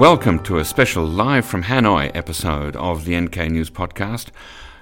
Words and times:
Welcome 0.00 0.42
to 0.44 0.56
a 0.56 0.64
special 0.64 1.04
live 1.04 1.44
from 1.44 1.64
Hanoi 1.64 2.10
episode 2.14 2.74
of 2.74 3.04
the 3.04 3.20
NK 3.20 3.36
News 3.50 3.68
Podcast. 3.68 4.28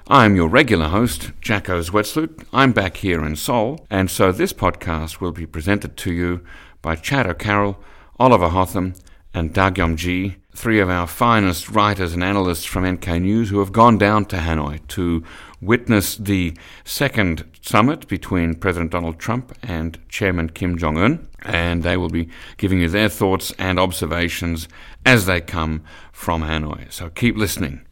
I'm 0.06 0.36
your 0.36 0.46
regular 0.46 0.86
host, 0.86 1.32
Jacco 1.40 1.80
Zwetsloot. 1.80 2.46
I'm 2.52 2.70
back 2.70 2.98
here 2.98 3.24
in 3.24 3.34
Seoul, 3.34 3.84
and 3.90 4.12
so 4.12 4.30
this 4.30 4.52
podcast 4.52 5.20
will 5.20 5.32
be 5.32 5.44
presented 5.44 5.96
to 5.96 6.12
you 6.12 6.44
by 6.82 6.94
Chad 6.94 7.26
O'Carroll, 7.26 7.82
Oliver 8.20 8.50
Hotham, 8.50 8.94
and 9.34 9.52
Dagyum 9.52 9.96
Ji, 9.96 10.36
three 10.54 10.78
of 10.78 10.88
our 10.88 11.08
finest 11.08 11.68
writers 11.68 12.14
and 12.14 12.22
analysts 12.22 12.64
from 12.64 12.88
NK 12.88 13.08
News 13.20 13.50
who 13.50 13.58
have 13.58 13.72
gone 13.72 13.98
down 13.98 14.24
to 14.26 14.36
Hanoi 14.36 14.86
to 14.86 15.24
witness 15.60 16.14
the 16.14 16.56
second 16.84 17.44
summit 17.68 18.08
between 18.08 18.54
President 18.54 18.90
Donald 18.90 19.18
Trump 19.18 19.54
and 19.62 19.98
Chairman 20.08 20.48
Kim 20.48 20.78
Jong 20.78 20.96
un, 20.96 21.28
and 21.42 21.82
they 21.82 21.98
will 21.98 22.08
be 22.08 22.30
giving 22.56 22.80
you 22.80 22.88
their 22.88 23.10
thoughts 23.10 23.52
and 23.58 23.78
observations 23.78 24.68
as 25.04 25.26
they 25.26 25.42
come 25.42 25.82
from 26.10 26.42
Hanoi. 26.42 26.90
So 26.90 27.10
keep 27.10 27.36
listening. 27.36 27.82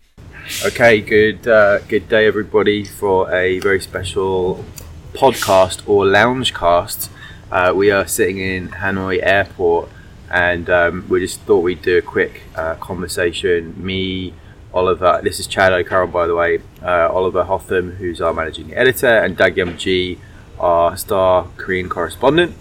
Okay, 0.65 1.03
good 1.03 1.47
uh, 1.47 1.81
good 1.81 2.09
day, 2.09 2.27
everybody, 2.27 2.85
for 2.85 3.31
a 3.31 3.59
very 3.61 3.81
special 3.83 4.65
podcast 5.13 5.87
or 5.87 6.07
lounge 6.07 6.55
cast. 6.55 7.11
Uh, 7.53 7.73
we 7.77 7.91
are 7.91 8.07
sitting 8.07 8.39
in 8.39 8.69
Hanoi 8.69 9.21
Airport, 9.23 9.91
and 10.31 10.71
um, 10.71 11.05
we 11.11 11.21
just 11.21 11.41
thought 11.41 11.61
we'd 11.61 11.83
do 11.83 11.99
a 11.99 12.03
quick 12.03 12.45
uh, 12.55 12.77
conversation. 12.77 13.75
Me, 13.77 14.33
Oliver, 14.73 15.21
this 15.23 15.41
is 15.41 15.47
Chad 15.47 15.73
O'Carroll, 15.73 16.09
by 16.09 16.27
the 16.27 16.35
way. 16.35 16.61
Uh, 16.83 17.09
Oliver 17.11 17.45
Hotham, 17.45 17.93
who's 17.93 18.21
our 18.21 18.35
managing 18.35 18.75
editor, 18.75 19.19
and 19.19 19.37
Dagyum 19.37 19.79
Ji, 19.79 20.19
our 20.59 20.97
star 20.97 21.49
Korean 21.57 21.89
correspondent. 21.89 22.55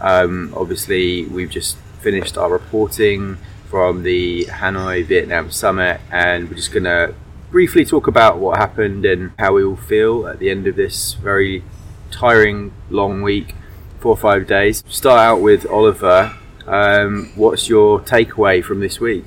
Um, 0.00 0.52
obviously, 0.56 1.24
we've 1.26 1.50
just 1.50 1.76
finished 2.00 2.36
our 2.36 2.50
reporting 2.50 3.38
from 3.68 4.02
the 4.02 4.44
Hanoi 4.46 5.04
Vietnam 5.04 5.50
Summit, 5.50 6.00
and 6.10 6.48
we're 6.48 6.56
just 6.56 6.72
going 6.72 6.84
to 6.84 7.14
briefly 7.50 7.84
talk 7.84 8.06
about 8.06 8.38
what 8.38 8.58
happened 8.58 9.04
and 9.04 9.32
how 9.38 9.54
we 9.54 9.62
all 9.62 9.76
feel 9.76 10.26
at 10.26 10.38
the 10.38 10.50
end 10.50 10.66
of 10.66 10.76
this 10.76 11.14
very 11.14 11.62
tiring 12.10 12.72
long 12.90 13.22
week, 13.22 13.54
four 14.00 14.12
or 14.12 14.16
five 14.16 14.46
days. 14.46 14.82
Start 14.88 15.18
out 15.20 15.40
with 15.40 15.64
Oliver. 15.66 16.36
Um, 16.66 17.32
what's 17.34 17.68
your 17.68 18.00
takeaway 18.00 18.62
from 18.62 18.80
this 18.80 19.00
week? 19.00 19.26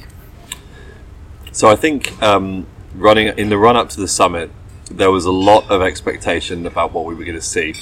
So 1.55 1.69
I 1.69 1.77
think 1.77 2.21
um, 2.21 2.67
running 2.95 3.27
in 3.27 3.47
the 3.47 3.57
run 3.57 3.77
up 3.77 3.87
to 3.91 4.01
the 4.01 4.09
summit, 4.09 4.51
there 4.91 5.09
was 5.09 5.23
a 5.23 5.31
lot 5.31 5.71
of 5.71 5.81
expectation 5.81 6.65
about 6.65 6.91
what 6.91 7.05
we 7.05 7.15
were 7.15 7.23
going 7.23 7.37
to 7.37 7.41
see. 7.41 7.75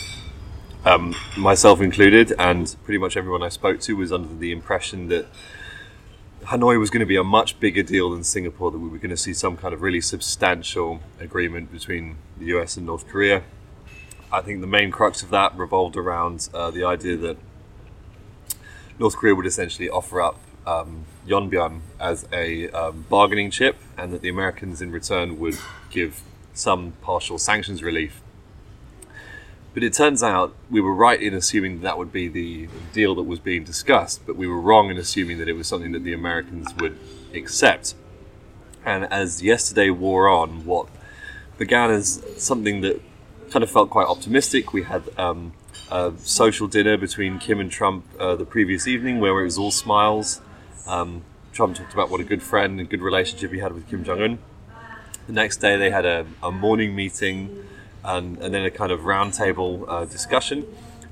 Um, 0.86 1.16
myself 1.36 1.82
included, 1.82 2.36
and 2.38 2.76
pretty 2.84 3.00
much 3.00 3.18
everyone 3.18 3.42
I 3.42 3.50
spoke 3.50 3.80
to 3.80 3.94
was 3.94 4.12
under 4.12 4.32
the 4.32 4.52
impression 4.52 5.08
that 5.08 5.26
Hanoi 6.44 6.80
was 6.80 6.92
going 6.92 7.00
to 7.00 7.08
be 7.08 7.16
a 7.16 7.24
much 7.24 7.60
bigger 7.60 7.82
deal 7.82 8.12
than 8.12 8.24
Singapore, 8.24 8.70
that 8.70 8.78
we 8.78 8.88
were 8.88 9.00
going 9.00 9.10
to 9.10 9.18
see 9.18 9.34
some 9.34 9.58
kind 9.58 9.74
of 9.74 9.82
really 9.82 10.02
substantial 10.02 11.00
agreement 11.20 11.72
between 11.72 12.18
the 12.38 12.46
US 12.58 12.78
and 12.78 12.86
North 12.86 13.08
Korea. 13.08 13.42
I 14.32 14.42
think 14.42 14.62
the 14.62 14.68
main 14.68 14.92
crux 14.92 15.24
of 15.24 15.32
that 15.32 15.58
revolved 15.58 15.98
around 15.98 16.48
uh, 16.54 16.70
the 16.70 16.84
idea 16.84 17.18
that 17.18 17.38
North 19.00 19.16
Korea 19.16 19.34
would 19.34 19.48
essentially 19.48 19.90
offer 19.90 20.22
up 20.22 20.38
um, 20.66 21.06
as 22.00 22.28
a 22.32 22.70
um, 22.70 23.06
bargaining 23.10 23.52
chip, 23.52 23.78
and 23.98 24.14
that 24.14 24.22
the 24.22 24.30
Americans 24.30 24.82
in 24.82 24.92
return 24.92 25.40
would 25.40 25.58
give 25.90 26.22
some 26.54 26.94
partial 27.02 27.38
sanctions 27.38 27.82
relief 27.82 28.22
but 29.74 29.84
it 29.84 29.94
turns 29.94 30.22
out 30.22 30.54
we 30.70 30.80
were 30.82 30.94
right 30.94 31.22
in 31.22 31.34
assuming 31.34 31.78
that, 31.78 31.84
that 31.84 31.98
would 31.98 32.12
be 32.12 32.28
the 32.28 32.70
deal 32.94 33.16
that 33.16 33.24
was 33.24 33.40
being 33.40 33.64
discussed, 33.64 34.26
but 34.26 34.36
we 34.36 34.48
were 34.48 34.60
wrong 34.60 34.92
in 34.92 34.98
assuming 34.98 35.40
that 35.40 35.50
it 35.50 35.54
was 35.54 35.68
something 35.68 35.92
that 35.94 36.04
the 36.04 36.14
Americans 36.14 36.74
would 36.76 36.98
accept. 37.34 37.96
And 38.86 39.06
as 39.06 39.42
yesterday 39.42 39.90
wore 39.90 40.30
on, 40.30 40.66
what 40.66 40.88
began 41.58 41.90
as 41.90 42.24
something 42.38 42.82
that 42.82 43.02
kind 43.50 43.64
of 43.64 43.72
felt 43.72 43.90
quite 43.90 44.08
optimistic, 44.08 44.74
we 44.74 44.84
had 44.84 45.04
um, 45.18 45.54
a 45.90 46.14
social 46.20 46.68
dinner 46.68 46.96
between 46.96 47.40
Kim 47.40 47.60
and 47.60 47.72
Trump 47.72 48.06
uh, 48.20 48.36
the 48.36 48.46
previous 48.46 48.88
evening 48.88 49.20
where 49.20 49.42
it 49.42 49.46
was 49.46 49.58
all 49.58 49.72
smiles. 49.72 50.40
Um, 50.88 51.24
Trump 51.52 51.76
talked 51.76 51.94
about 51.94 52.10
what 52.10 52.20
a 52.20 52.24
good 52.24 52.42
friend 52.42 52.80
and 52.80 52.90
good 52.90 53.02
relationship 53.02 53.52
he 53.52 53.60
had 53.60 53.74
with 53.74 53.88
Kim 53.88 54.04
Jong 54.04 54.22
un. 54.22 54.40
The 55.28 55.34
next 55.34 55.58
day, 55.58 55.78
they 55.78 55.90
had 55.90 56.06
a, 56.06 56.26
a 56.42 56.52
morning 56.52 56.96
meeting 56.96 57.66
and, 58.04 58.38
and 58.40 58.54
then 58.54 58.66
a 58.66 58.72
kind 58.72 58.92
of 58.92 59.02
roundtable 59.02 59.86
uh, 59.88 60.06
discussion 60.06 60.66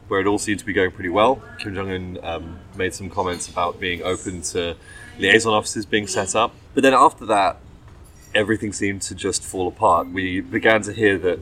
where 0.08 0.20
it 0.20 0.28
all 0.28 0.38
seemed 0.38 0.60
to 0.60 0.66
be 0.66 0.74
going 0.74 0.92
pretty 0.92 1.10
well. 1.10 1.42
Kim 1.58 1.74
Jong 1.74 1.90
Un 1.90 2.18
um, 2.22 2.60
made 2.76 2.94
some 2.94 3.10
comments 3.10 3.48
about 3.48 3.80
being 3.80 4.04
open 4.04 4.42
to 4.42 4.76
liaison 5.18 5.54
offices 5.54 5.86
being 5.86 6.06
set 6.06 6.36
up, 6.36 6.54
but 6.74 6.84
then 6.84 6.94
after 6.94 7.26
that, 7.28 7.58
everything 8.36 8.74
seemed 8.74 9.02
to 9.04 9.16
just 9.16 9.42
fall 9.42 9.70
apart. 9.70 10.10
We 10.10 10.42
began 10.42 10.81
to 10.81 10.92
hear 10.92 11.18
that 11.20 11.40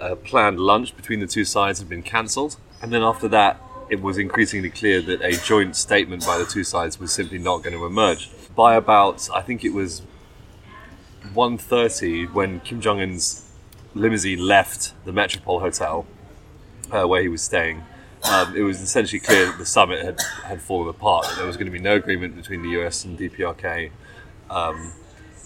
a 0.00 0.16
planned 0.16 0.58
lunch 0.58 0.96
between 0.96 1.20
the 1.20 1.26
two 1.26 1.44
sides 1.44 1.78
had 1.78 1.90
been 1.90 2.02
cancelled, 2.02 2.56
and 2.80 2.90
then 2.90 3.02
after 3.02 3.28
that, 3.28 3.60
it 3.88 4.02
was 4.02 4.18
increasingly 4.18 4.70
clear 4.70 5.00
that 5.02 5.22
a 5.22 5.32
joint 5.32 5.76
statement 5.76 6.24
by 6.26 6.38
the 6.38 6.44
two 6.44 6.64
sides 6.64 6.98
was 6.98 7.12
simply 7.12 7.38
not 7.38 7.62
going 7.62 7.74
to 7.76 7.84
emerge. 7.84 8.30
By 8.54 8.74
about, 8.74 9.28
I 9.34 9.42
think 9.42 9.64
it 9.64 9.72
was 9.72 10.02
1.30 11.34 12.32
when 12.32 12.60
Kim 12.60 12.80
Jong 12.80 13.00
Un's 13.00 13.48
limousine 13.94 14.38
left 14.38 14.92
the 15.04 15.12
Metropole 15.12 15.60
Hotel 15.60 16.06
uh, 16.90 17.06
where 17.06 17.22
he 17.22 17.28
was 17.28 17.42
staying, 17.42 17.84
um, 18.24 18.56
it 18.56 18.62
was 18.62 18.80
essentially 18.80 19.20
clear 19.20 19.46
that 19.46 19.58
the 19.58 19.66
summit 19.66 20.04
had, 20.04 20.20
had 20.44 20.60
fallen 20.60 20.88
apart. 20.88 21.26
That 21.26 21.36
there 21.36 21.46
was 21.46 21.56
going 21.56 21.66
to 21.66 21.72
be 21.72 21.78
no 21.78 21.94
agreement 21.94 22.36
between 22.36 22.62
the 22.62 22.70
US 22.80 23.04
and 23.04 23.18
DPRK, 23.18 23.90
um, 24.50 24.92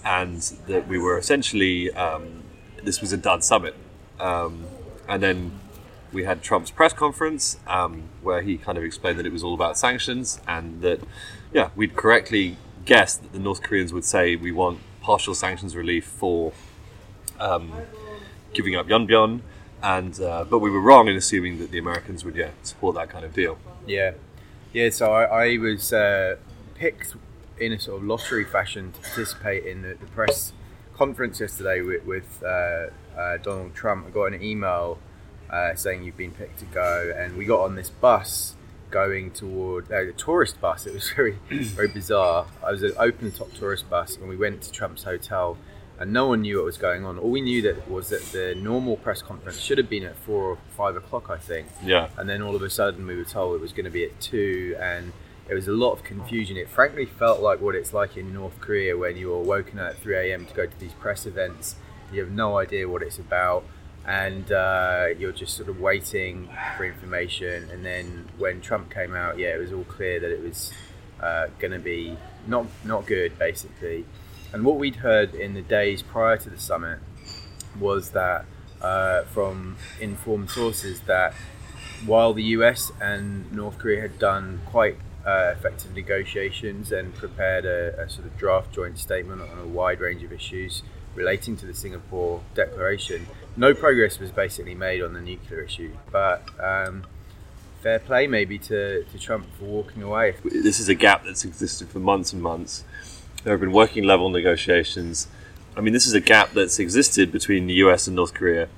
and 0.05 0.41
that 0.67 0.89
we 0.89 0.99
were 0.99 1.19
essentially 1.19 1.93
um, 1.93 2.43
this 2.83 3.01
was 3.01 3.13
a 3.13 3.17
dud 3.17 3.45
summit. 3.45 3.75
Um, 4.19 4.67
and 5.09 5.23
then 5.23 5.59
we 6.13 6.25
had 6.25 6.43
Trump's 6.43 6.71
press 6.71 6.93
conference 6.93 7.59
um, 7.67 8.05
where 8.23 8.43
he 8.43 8.57
kind 8.57 8.77
of 8.77 8.85
explained 8.85 9.19
that 9.19 9.27
it 9.27 9.33
was 9.33 9.45
all 9.45 9.55
about 9.55 9.79
sanctions 9.79 10.41
and 10.47 10.83
that 10.83 11.01
yeah 11.53 11.71
we'd 11.77 11.97
correctly 11.97 12.57
guessed 12.85 13.23
that 13.23 13.33
the 13.33 13.39
North 13.39 13.63
Koreans 13.63 13.93
would 13.93 14.05
say 14.05 14.37
we 14.37 14.53
want 14.53 14.81
partial 15.01 15.35
sanctions 15.35 15.77
relief 15.77 16.05
for 16.05 16.53
um, 17.39 17.73
giving 18.53 18.77
up 18.77 18.87
Yongbyon, 18.87 19.41
and 19.83 20.21
uh, 20.21 20.45
but 20.45 20.59
we 20.59 20.71
were 20.71 20.81
wrong 20.81 21.09
in 21.09 21.17
assuming 21.17 21.59
that 21.59 21.71
the 21.71 21.79
Americans 21.79 22.25
would 22.25 22.37
yeah 22.37 22.51
support 22.63 22.95
that 22.97 23.09
kind 23.09 23.25
of 23.25 23.33
deal. 23.33 23.59
Yeah, 23.87 24.13
yeah. 24.73 24.91
So 24.91 25.13
I, 25.13 25.47
I 25.47 25.59
was 25.59 25.93
uh, 25.93 26.37
picked 26.75 27.15
in 27.59 27.73
a 27.73 27.81
sort 27.81 27.99
of 27.99 28.07
lottery 28.07 28.45
fashion 28.45 28.93
to 28.93 29.01
participate 29.01 29.65
in 29.65 29.83
the, 29.83 29.95
the 29.95 30.07
press 30.07 30.53
conference 30.95 31.41
yesterday 31.41 31.81
with, 31.81 32.05
with 32.05 32.43
uh, 32.43 32.87
uh 33.17 33.37
Donald 33.39 33.75
Trump. 33.75 34.07
I 34.07 34.11
got 34.11 34.33
an 34.33 34.43
email 34.43 34.99
uh, 35.51 35.75
saying 35.75 36.05
you've 36.05 36.17
been 36.17 36.33
picked 36.33 36.59
to 36.61 36.65
go, 36.67 37.13
and 37.17 37.37
we 37.37 37.45
got 37.45 37.61
on 37.61 37.75
this 37.75 37.91
bus 37.91 38.55
going 38.91 39.31
toward 39.31 39.91
uh, 39.93 40.01
a 40.03 40.13
tourist 40.13 40.61
bus. 40.61 40.87
It 40.87 40.95
was 40.95 41.11
very 41.17 41.39
very 41.49 41.89
bizarre. 41.89 42.47
I 42.65 42.71
was 42.71 42.83
an 42.83 42.93
open 42.99 43.33
top 43.33 43.53
tourist 43.53 43.89
bus, 43.91 44.17
and 44.17 44.29
we 44.29 44.37
went 44.37 44.63
to 44.63 44.73
Trump's 44.73 45.05
hotel 45.05 45.57
and 46.01 46.15
no 46.15 46.27
one 46.27 46.41
knew 46.41 46.57
what 46.57 46.65
was 46.65 46.79
going 46.79 47.05
on. 47.05 47.19
All 47.19 47.31
we 47.31 47.43
knew 47.43 47.61
that 47.61 47.89
was 47.89 48.09
that 48.09 48.23
the 48.33 48.55
normal 48.55 48.97
press 48.97 49.21
conference 49.21 49.61
should 49.61 49.77
have 49.77 49.91
been 49.91 50.05
at 50.05 50.17
four 50.17 50.45
or 50.45 50.59
five 50.75 50.97
o'clock, 50.97 51.29
I 51.29 51.37
think. 51.37 51.69
Yeah. 51.85 52.09
And 52.17 52.27
then 52.27 52.41
all 52.41 52.57
of 52.57 52.63
a 52.63 52.71
sudden 52.71 53.07
we 53.07 53.15
were 53.17 53.25
told 53.25 53.55
it 53.55 53.61
was 53.61 53.73
going 53.73 53.85
to 53.85 53.91
be 53.91 54.05
at 54.05 54.19
two, 54.19 54.77
and 54.81 55.13
it 55.47 55.55
was 55.55 55.69
a 55.69 55.73
lot 55.73 55.93
of 55.93 56.03
confusion. 56.03 56.57
It 56.57 56.71
frankly 56.71 57.05
felt 57.05 57.41
like 57.41 57.61
what 57.61 57.75
it's 57.75 57.93
like 57.93 58.17
in 58.17 58.33
North 58.33 58.59
Korea 58.63 58.97
when 58.97 59.19
you're 59.19 59.43
woken 59.43 59.79
up 59.79 59.91
at 59.91 59.99
3 59.99 60.31
a.m. 60.31 60.47
to 60.47 60.55
go 60.55 60.65
to 60.65 60.81
these 60.81 60.95
press 60.95 61.27
events. 61.27 61.77
You 62.11 62.21
have 62.21 62.31
no 62.31 62.57
idea 62.57 62.89
what 62.89 63.03
it's 63.03 63.19
about, 63.19 63.65
and 64.07 64.51
uh, 64.51 65.09
you're 65.19 65.33
just 65.33 65.57
sort 65.57 65.69
of 65.69 65.81
waiting 65.81 66.49
for 66.77 66.85
information. 66.85 67.69
And 67.71 67.85
then 67.85 68.29
when 68.39 68.61
Trump 68.61 68.93
came 68.93 69.15
out, 69.15 69.39
yeah, 69.39 69.55
it 69.55 69.59
was 69.59 69.73
all 69.73 69.85
clear 69.85 70.21
that 70.21 70.31
it 70.31 70.43
was 70.43 70.73
uh, 71.21 71.49
going 71.59 71.73
to 71.73 71.79
be 71.79 72.17
not 72.47 72.67
not 72.85 73.07
good, 73.07 73.39
basically. 73.39 74.05
And 74.53 74.65
what 74.65 74.79
we'd 74.79 74.97
heard 74.97 75.35
in 75.35 75.55
the 75.55 75.63
days 75.63 76.03
prior 76.03 76.37
to 76.39 76.51
the 76.51 76.59
summit 76.59 76.99
was 77.79 78.11
that 78.11 78.47
uh, 78.81 79.23
from 79.25 79.77
informed 80.01 80.51
sources 80.51 81.01
that 81.01 81.35
while 82.07 82.33
the 82.33 82.43
US 82.45 82.91
and 83.01 83.53
North 83.53 83.79
Korea 83.79 84.01
had 84.01 84.19
done 84.19 84.61
quite 84.67 84.97
uh, 85.25 85.55
effective 85.57 85.95
negotiations 85.95 86.91
and 86.91 87.15
prepared 87.15 87.67
a, 87.67 88.01
a, 88.01 88.09
sort 88.09 88.27
of 88.27 88.37
draft 88.39 88.73
joint 88.73 88.99
statement 88.99 89.43
on 89.43 89.59
a 89.59 89.67
wide 89.67 90.01
range 90.01 90.23
of 90.23 90.33
issues 90.33 90.83
relating 91.15 91.57
to 91.59 91.67
the 91.67 91.75
Singapore 91.75 92.43
Declaration, 92.55 93.27
no 93.57 93.75
progress 93.75 94.19
was 94.19 94.31
basically 94.31 94.75
made 94.75 95.03
on 95.03 95.13
the 95.13 95.21
nuclear 95.21 95.61
issue. 95.61 95.93
But 96.11 96.43
um, 96.61 97.05
fair 97.83 97.99
play 97.99 98.27
maybe 98.27 98.59
to, 98.59 99.05
to 99.05 99.19
Trump 99.19 99.47
for 99.59 99.65
walking 99.65 100.03
away. 100.03 100.37
This 100.45 100.81
is 100.81 100.89
a 100.89 100.95
gap 100.95 101.25
that's 101.25 101.45
existed 101.45 101.89
for 101.89 101.99
months 101.99 102.33
and 102.33 102.43
months 102.43 102.85
there 103.45 103.53
have 103.53 103.61
been 103.61 103.73
working 103.73 104.05
level 104.05 104.29
negotiations. 104.29 105.29
I 105.77 105.81
mean, 105.81 105.93
this 105.93 106.07
is 106.07 106.15
a 106.15 106.21
gap 106.21 106.53
that's 106.53 106.79
existed 106.79 107.33
between 107.33 107.67
the 107.67 107.75
US 107.75 108.07
and 108.07 108.17
North 108.17 108.35
Korea 108.35 108.69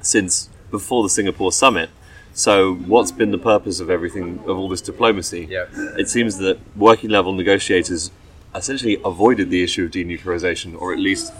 since 0.00 0.48
before 0.70 1.02
the 1.02 1.08
Singapore 1.08 1.52
summit. 1.52 1.90
So, 2.32 2.74
what's 2.74 3.12
been 3.12 3.30
the 3.30 3.38
purpose 3.38 3.78
of 3.78 3.88
everything, 3.88 4.40
of 4.40 4.58
all 4.58 4.68
this 4.68 4.80
diplomacy? 4.80 5.46
Yeah. 5.48 5.66
It 5.96 6.08
seems 6.08 6.38
that 6.38 6.58
working 6.76 7.10
level 7.10 7.32
negotiators 7.32 8.10
essentially 8.52 9.00
avoided 9.04 9.50
the 9.50 9.62
issue 9.62 9.84
of 9.84 9.92
denuclearization, 9.92 10.80
or 10.80 10.92
at 10.92 10.98
least 10.98 11.32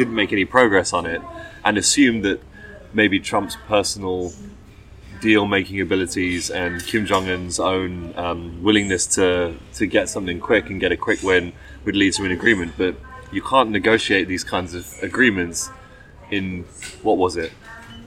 didn't 0.00 0.14
make 0.14 0.32
any 0.32 0.46
progress 0.46 0.94
on 0.94 1.04
it, 1.04 1.20
and 1.62 1.76
assumed 1.76 2.24
that 2.24 2.40
maybe 2.94 3.20
Trump's 3.20 3.56
personal 3.68 4.32
deal 5.20 5.44
making 5.46 5.78
abilities 5.78 6.50
and 6.50 6.82
Kim 6.86 7.04
Jong 7.04 7.28
Un's 7.28 7.60
own 7.60 8.14
um, 8.16 8.62
willingness 8.62 9.06
to, 9.16 9.54
to 9.74 9.86
get 9.86 10.08
something 10.08 10.40
quick 10.40 10.70
and 10.70 10.80
get 10.80 10.90
a 10.90 10.96
quick 10.96 11.22
win 11.22 11.52
would 11.84 11.94
lead 11.94 12.14
to 12.14 12.24
an 12.24 12.30
agreement. 12.30 12.72
But 12.78 12.94
you 13.30 13.42
can't 13.42 13.70
negotiate 13.70 14.26
these 14.26 14.42
kinds 14.42 14.74
of 14.74 14.90
agreements 15.02 15.68
in, 16.30 16.64
what 17.02 17.18
was 17.18 17.36
it, 17.36 17.52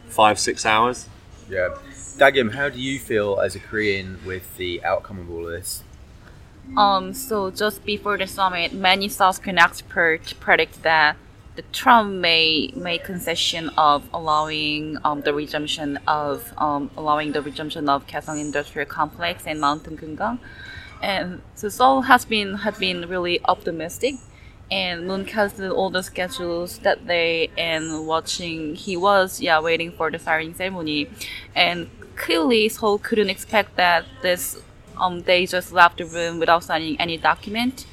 five, 0.08 0.40
six 0.40 0.66
hours? 0.66 1.08
Yeah. 1.48 1.76
Dagyum, 2.18 2.56
how 2.56 2.70
do 2.70 2.80
you 2.80 2.98
feel 2.98 3.40
as 3.40 3.56
a 3.56 3.60
Korean 3.60 4.20
with 4.26 4.58
the 4.58 4.84
outcome 4.84 5.20
of 5.20 5.30
all 5.30 5.46
of 5.46 5.52
this? 5.52 5.84
Um, 6.76 7.14
so 7.14 7.52
just 7.52 7.86
before 7.86 8.18
the 8.18 8.26
summit, 8.26 8.74
many 8.74 9.08
South 9.10 9.44
Korean 9.44 9.60
experts 9.60 10.34
predict 10.34 10.82
that 10.82 11.18
the 11.56 11.62
Trump 11.72 12.16
may 12.16 12.72
make 12.76 13.04
concession 13.04 13.70
of 13.78 14.04
allowing 14.14 14.98
um, 15.04 15.22
the 15.22 15.34
resumption 15.34 15.98
of 16.08 16.52
um, 16.58 16.90
allowing 16.98 17.32
the 17.32 17.42
resumption 17.42 17.90
of 17.90 18.08
Kaesong 18.08 18.40
Industrial 18.40 18.88
Complex 18.88 19.46
and 19.46 19.62
Mountain 19.62 19.98
Kumgang, 19.98 20.40
and 21.02 21.42
so 21.56 21.70
Seoul 21.70 22.02
has 22.02 22.26
been 22.26 22.56
has 22.56 22.78
been 22.78 23.08
really 23.08 23.40
optimistic, 23.46 24.16
and 24.72 25.08
Moon 25.08 25.26
casted 25.26 25.70
all 25.72 25.92
the 25.92 26.02
schedules 26.02 26.80
that 26.80 27.06
day 27.06 27.50
and 27.58 28.08
watching. 28.08 28.76
He 28.76 28.98
was 28.98 29.40
yeah 29.40 29.60
waiting 29.60 29.92
for 29.92 30.10
the 30.10 30.18
signing 30.18 30.56
ceremony, 30.56 31.08
and 31.56 31.90
clearly 32.16 32.68
Seoul 32.70 32.98
couldn't 32.98 33.30
expect 33.30 33.76
that 33.76 34.06
this 34.24 34.60
um 34.98 35.22
they 35.22 35.46
just 35.46 35.72
left 35.72 36.00
the 36.00 36.06
room 36.06 36.40
without 36.40 36.64
signing 36.64 37.00
any 37.00 37.18
document. 37.18 37.86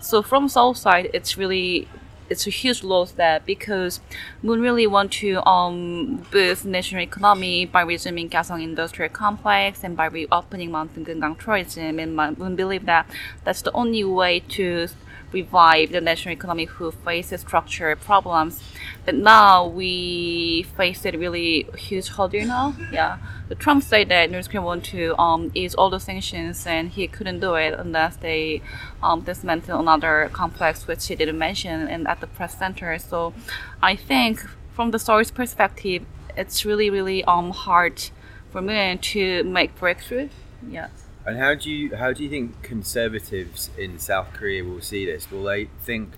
So 0.00 0.22
from 0.22 0.48
Seoul 0.48 0.74
side, 0.74 1.10
it's 1.12 1.36
really 1.36 1.88
it's 2.28 2.46
a 2.46 2.50
huge 2.50 2.82
loss 2.82 3.12
there 3.12 3.40
because 3.44 4.00
Moon 4.42 4.60
really 4.60 4.86
want 4.86 5.12
to 5.12 5.46
um, 5.48 6.26
boost 6.30 6.64
national 6.64 7.02
economy 7.02 7.64
by 7.64 7.82
resuming 7.82 8.28
Kaesong 8.28 8.62
Industrial 8.62 9.10
Complex 9.10 9.82
and 9.84 9.96
by 9.96 10.06
reopening 10.06 10.70
Mountain 10.70 11.04
Kumgang 11.04 11.38
tourism. 11.38 11.98
And 11.98 12.16
Moon 12.16 12.56
believe 12.56 12.86
that 12.86 13.08
that's 13.44 13.62
the 13.62 13.72
only 13.72 14.04
way 14.04 14.40
to 14.40 14.88
revive 15.32 15.92
the 15.92 16.00
national 16.00 16.32
economy 16.32 16.64
who 16.64 16.90
faces 16.90 17.40
structural 17.40 17.96
problems. 17.96 18.62
But 19.04 19.14
now 19.14 19.66
we 19.66 20.64
face 20.76 21.04
a 21.04 21.12
really 21.12 21.66
huge 21.76 22.08
hurdle 22.08 22.46
now. 22.46 22.74
Yeah, 22.92 23.18
the 23.48 23.54
Trump 23.54 23.82
said 23.84 24.08
that 24.08 24.30
North 24.30 24.48
Korea 24.48 24.62
want 24.62 24.84
to 24.86 25.18
um, 25.18 25.50
ease 25.54 25.74
all 25.74 25.90
the 25.90 26.00
sanctions, 26.00 26.66
and 26.66 26.90
he 26.90 27.06
couldn't 27.06 27.40
do 27.40 27.54
it 27.54 27.74
unless 27.78 28.16
they 28.16 28.62
um, 29.02 29.22
dismantle 29.22 29.78
another 29.78 30.30
complex, 30.32 30.86
which 30.86 31.06
he 31.06 31.14
didn't 31.14 31.38
mention, 31.38 31.88
and 31.88 32.08
at 32.08 32.20
the 32.20 32.26
press 32.26 32.58
center. 32.58 32.98
So, 32.98 33.34
I 33.82 33.96
think 33.96 34.40
from 34.74 34.90
the 34.90 34.98
story's 34.98 35.30
perspective, 35.30 36.04
it's 36.36 36.64
really 36.64 36.88
really 36.88 37.24
um 37.24 37.50
hard 37.50 38.10
for 38.50 38.62
me 38.62 38.96
to 38.96 39.44
make 39.44 39.74
breakthrough. 39.76 40.28
Yeah. 40.68 40.88
And 41.26 41.36
how 41.38 41.54
do 41.54 41.70
you 41.70 41.96
how 41.96 42.12
do 42.12 42.22
you 42.22 42.30
think 42.30 42.62
conservatives 42.62 43.70
in 43.76 43.98
South 43.98 44.32
Korea 44.32 44.64
will 44.64 44.80
see 44.80 45.04
this? 45.04 45.30
Will 45.30 45.44
they 45.44 45.66
think, 45.82 46.14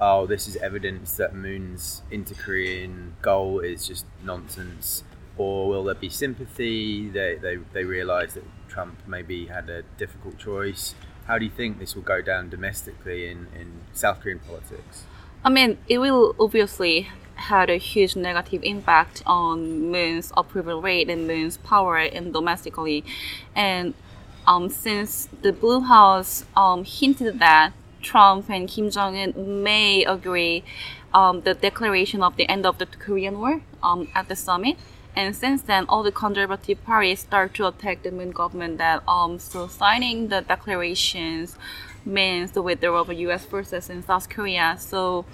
oh, 0.00 0.26
this 0.26 0.48
is 0.48 0.56
evidence 0.56 1.16
that 1.18 1.34
Moon's 1.34 2.02
inter-Korean 2.10 3.14
goal 3.22 3.60
is 3.60 3.86
just 3.86 4.06
nonsense, 4.24 5.04
or 5.36 5.68
will 5.68 5.84
there 5.84 5.94
be 5.94 6.08
sympathy? 6.08 7.08
They 7.08 7.36
they 7.36 7.56
they 7.72 7.84
realise 7.84 8.34
that 8.34 8.44
Trump 8.68 8.98
maybe 9.06 9.46
had 9.46 9.70
a 9.70 9.82
difficult 9.98 10.38
choice. 10.38 10.94
How 11.26 11.38
do 11.38 11.44
you 11.44 11.50
think 11.50 11.78
this 11.78 11.94
will 11.94 12.02
go 12.02 12.20
down 12.20 12.48
domestically 12.48 13.28
in, 13.28 13.46
in 13.54 13.82
South 13.92 14.20
Korean 14.20 14.40
politics? 14.40 15.04
I 15.44 15.48
mean, 15.48 15.78
it 15.88 15.98
will 15.98 16.34
obviously 16.40 17.08
had 17.34 17.70
a 17.70 17.76
huge 17.76 18.16
negative 18.16 18.62
impact 18.64 19.22
on 19.26 19.90
Moon's 19.90 20.32
approval 20.36 20.82
rate 20.82 21.08
and 21.08 21.26
Moon's 21.26 21.56
power 21.58 21.98
in 21.98 22.32
domestically, 22.32 23.04
and 23.54 23.94
um, 24.50 24.68
since 24.68 25.28
the 25.42 25.52
Blue 25.52 25.80
House 25.80 26.44
um, 26.56 26.82
hinted 26.84 27.38
that 27.38 27.72
Trump 28.02 28.50
and 28.50 28.68
Kim 28.68 28.90
Jong 28.90 29.16
Un 29.16 29.62
may 29.62 30.04
agree 30.04 30.64
um, 31.14 31.42
the 31.42 31.54
declaration 31.54 32.20
of 32.20 32.36
the 32.36 32.48
end 32.48 32.66
of 32.66 32.78
the 32.78 32.86
Korean 32.86 33.38
War 33.38 33.62
um, 33.80 34.08
at 34.12 34.28
the 34.28 34.34
summit. 34.34 34.76
And 35.14 35.36
since 35.36 35.62
then, 35.62 35.86
all 35.88 36.02
the 36.02 36.10
conservative 36.10 36.84
parties 36.84 37.20
start 37.20 37.54
to 37.54 37.68
attack 37.68 38.02
the 38.02 38.10
Moon 38.10 38.32
government. 38.32 38.78
That 38.78 39.04
um, 39.06 39.38
so 39.38 39.68
signing 39.68 40.28
the 40.28 40.40
declarations 40.40 41.56
means 42.04 42.50
the 42.50 42.62
withdrawal 42.62 43.02
of 43.02 43.12
U.S. 43.12 43.44
forces 43.44 43.88
in 43.88 44.02
South 44.02 44.28
Korea. 44.28 44.76
So 44.80 45.26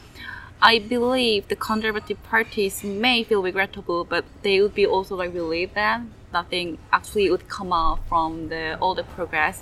I 0.61 0.79
believe 0.79 1.49
the 1.49 1.57
conservative 1.57 2.23
parties 2.23 2.85
may 2.85 3.25
feel 3.25 3.43
regrettable, 3.43 4.05
but 4.05 4.27
they 4.43 4.61
would 4.61 4.75
be 4.75 4.87
also 4.87 5.17
like 5.17 5.33
relieved 5.33 5.75
that 5.75 6.03
nothing 6.39 6.69
actually 6.99 7.27
would 7.33 7.47
come 7.57 7.73
out 7.83 7.99
from 8.09 8.49
the 8.53 8.65
all 8.83 8.95
the 9.01 9.07
progress. 9.17 9.57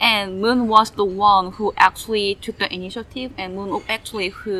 And 0.00 0.26
Moon 0.44 0.60
was 0.74 0.88
the 1.00 1.08
one 1.30 1.46
who 1.56 1.66
actually 1.88 2.28
took 2.44 2.56
the 2.62 2.68
initiative, 2.78 3.30
and 3.40 3.48
Moon 3.56 3.70
actually 3.96 4.30
who 4.40 4.54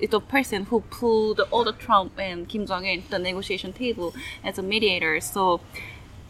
is 0.00 0.10
the 0.10 0.20
person 0.20 0.60
who 0.70 0.76
pulled 0.98 1.38
all 1.52 1.64
the 1.70 1.76
Trump 1.84 2.10
and 2.18 2.48
Kim 2.50 2.62
Jong 2.66 2.84
Un 2.90 3.02
to 3.02 3.10
the 3.14 3.22
negotiation 3.28 3.72
table 3.72 4.08
as 4.48 4.58
a 4.58 4.64
mediator. 4.72 5.14
So 5.34 5.60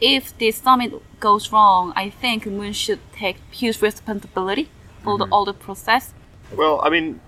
if 0.00 0.36
this 0.38 0.56
summit 0.66 0.92
goes 1.20 1.44
wrong, 1.52 1.92
I 2.04 2.10
think 2.10 2.46
Moon 2.46 2.72
should 2.72 3.00
take 3.12 3.36
huge 3.50 3.78
responsibility 3.80 4.68
for 5.02 5.14
mm-hmm. 5.14 5.30
the, 5.30 5.34
all 5.34 5.44
the 5.44 5.58
process. 5.66 6.12
Well, 6.60 6.80
I 6.86 6.88
mean, 6.94 7.20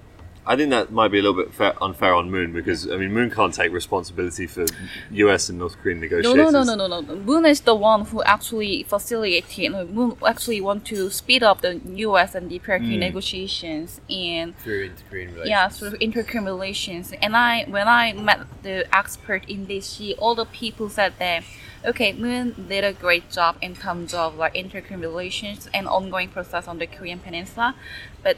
I 0.49 0.55
think 0.55 0.71
that 0.71 0.93
might 0.93 1.09
be 1.09 1.19
a 1.19 1.23
little 1.23 1.43
bit 1.43 1.53
fair, 1.53 1.75
unfair 1.83 2.15
on 2.15 2.31
Moon 2.31 2.53
because 2.53 2.89
I 2.89 2.97
mean 2.97 3.13
Moon 3.13 3.31
can't 3.31 3.53
take 3.53 3.73
responsibility 3.73 4.47
for 4.47 4.65
U.S. 5.11 5.49
and 5.49 5.59
North 5.59 5.77
Korean 5.83 5.99
negotiations. 5.99 6.37
No, 6.37 6.51
no, 6.51 6.63
no, 6.63 6.75
no, 6.77 6.87
no, 6.87 7.01
no. 7.01 7.17
Moon 7.17 7.45
is 7.45 7.61
the 7.61 7.75
one 7.75 8.05
who 8.05 8.23
actually 8.23 8.85
facilitated. 8.85 9.91
Moon 9.91 10.17
actually 10.25 10.61
want 10.61 10.85
to 10.87 11.11
speed 11.11 11.43
up 11.43 11.63
the 11.63 11.81
U.S. 12.07 12.37
and 12.37 12.49
the 12.49 12.61
Korean 12.61 12.85
mm. 12.85 12.99
negotiations 12.99 14.01
and 14.09 14.57
through 14.59 14.85
inter-Korean 14.85 15.29
relations. 15.31 15.49
Yeah, 15.49 15.69
through 15.69 15.97
inter-Korean 16.01 16.45
relations. 16.45 17.13
And 17.21 17.37
I, 17.37 17.65
when 17.65 17.89
I 17.89 18.13
met 18.13 18.47
the 18.63 18.87
expert 18.95 19.49
in 19.49 19.67
this, 19.67 20.01
all 20.19 20.37
the 20.37 20.47
people 20.47 20.89
said 20.89 21.15
that 21.19 21.43
okay, 21.85 22.13
Moon 22.13 22.67
did 22.69 22.85
a 22.85 22.93
great 22.93 23.31
job 23.31 23.57
in 23.63 23.75
terms 23.75 24.13
of 24.13 24.37
like 24.37 24.55
inter-Korean 24.55 25.01
relations 25.01 25.69
and 25.73 25.87
ongoing 25.87 26.29
process 26.29 26.67
on 26.67 26.79
the 26.79 26.87
Korean 26.87 27.21
Peninsula, 27.21 27.75
but 28.23 28.37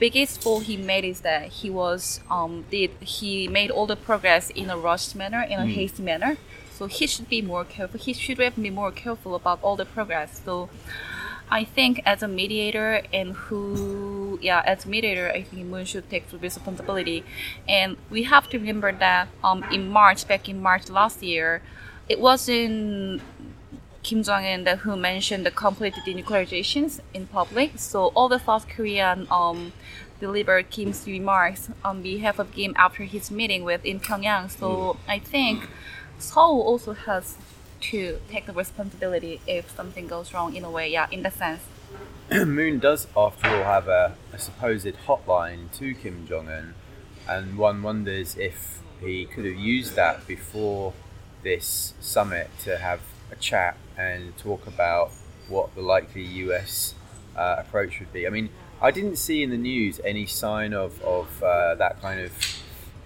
biggest 0.00 0.42
fault 0.42 0.64
he 0.64 0.76
made 0.76 1.04
is 1.04 1.20
that 1.20 1.42
he 1.60 1.68
was 1.70 2.20
um 2.30 2.64
did 2.70 2.90
he 3.00 3.46
made 3.46 3.70
all 3.70 3.86
the 3.86 4.00
progress 4.08 4.50
in 4.50 4.70
a 4.70 4.76
rushed 4.76 5.14
manner 5.14 5.42
in 5.42 5.60
a 5.60 5.64
mm. 5.64 5.74
hasty 5.74 6.02
manner. 6.02 6.36
So 6.76 6.86
he 6.86 7.06
should 7.06 7.28
be 7.28 7.42
more 7.42 7.64
careful 7.64 8.00
he 8.00 8.12
should 8.14 8.38
have 8.38 8.56
been 8.56 8.74
more 8.74 8.90
careful 8.90 9.34
about 9.34 9.58
all 9.62 9.76
the 9.76 9.84
progress. 9.84 10.40
So 10.44 10.70
I 11.50 11.64
think 11.64 12.00
as 12.06 12.22
a 12.22 12.28
mediator 12.28 13.02
and 13.12 13.34
who 13.34 14.38
yeah 14.40 14.62
as 14.64 14.86
a 14.86 14.88
mediator 14.88 15.28
I 15.28 15.42
think 15.42 15.66
Moon 15.66 15.84
should 15.84 16.08
take 16.08 16.26
full 16.28 16.40
responsibility. 16.40 17.22
And 17.68 17.96
we 18.08 18.22
have 18.24 18.48
to 18.50 18.58
remember 18.58 18.92
that 18.92 19.28
um 19.44 19.62
in 19.70 19.90
March 19.90 20.26
back 20.26 20.48
in 20.48 20.62
March 20.62 20.88
last 20.88 21.22
year 21.22 21.62
it 22.08 22.18
wasn't 22.18 23.22
Kim 24.02 24.22
Jong 24.22 24.44
Un 24.44 24.66
who 24.78 24.96
mentioned 24.96 25.44
the 25.44 25.50
complete 25.50 25.94
denuclearizations 26.06 27.00
in 27.12 27.26
public. 27.26 27.72
So 27.76 28.06
all 28.14 28.28
the 28.28 28.38
South 28.38 28.68
Korean 28.68 29.26
um, 29.30 29.72
delivered 30.20 30.70
Kim's 30.70 31.06
remarks 31.06 31.70
on 31.84 32.02
behalf 32.02 32.38
of 32.38 32.52
Kim 32.52 32.74
after 32.76 33.04
his 33.04 33.30
meeting 33.30 33.64
with 33.64 33.84
in 33.84 34.00
Pyongyang. 34.00 34.50
So 34.50 34.68
mm. 34.68 34.96
I 35.08 35.18
think 35.18 35.68
Seoul 36.18 36.62
also 36.62 36.92
has 36.92 37.36
to 37.80 38.18
take 38.28 38.46
the 38.46 38.52
responsibility 38.52 39.40
if 39.46 39.70
something 39.74 40.06
goes 40.06 40.32
wrong 40.34 40.54
in 40.54 40.64
a 40.64 40.70
way. 40.70 40.90
Yeah, 40.90 41.06
in 41.10 41.22
that 41.22 41.34
sense. 41.34 41.62
Moon 42.30 42.78
does, 42.78 43.06
after 43.16 43.48
all, 43.48 43.64
have 43.64 43.88
a, 43.88 44.14
a 44.32 44.38
supposed 44.38 44.94
hotline 45.06 45.72
to 45.72 45.94
Kim 45.94 46.26
Jong 46.26 46.48
Un, 46.48 46.74
and 47.28 47.58
one 47.58 47.82
wonders 47.82 48.36
if 48.36 48.80
he 49.00 49.24
could 49.24 49.44
have 49.44 49.56
used 49.56 49.96
that 49.96 50.26
before 50.26 50.92
this 51.42 51.94
summit 52.00 52.50
to 52.60 52.76
have 52.76 53.00
a 53.32 53.36
chat 53.36 53.76
and 54.00 54.36
talk 54.38 54.66
about 54.66 55.10
what 55.48 55.74
the 55.74 55.82
likely 55.82 56.22
US 56.22 56.94
uh, 57.36 57.56
approach 57.58 58.00
would 58.00 58.12
be. 58.12 58.26
I 58.26 58.30
mean, 58.30 58.48
I 58.80 58.90
didn't 58.90 59.16
see 59.16 59.42
in 59.42 59.50
the 59.50 59.58
news 59.58 60.00
any 60.04 60.26
sign 60.26 60.72
of, 60.72 61.00
of 61.02 61.42
uh, 61.42 61.74
that 61.74 62.00
kind 62.00 62.20
of 62.20 62.32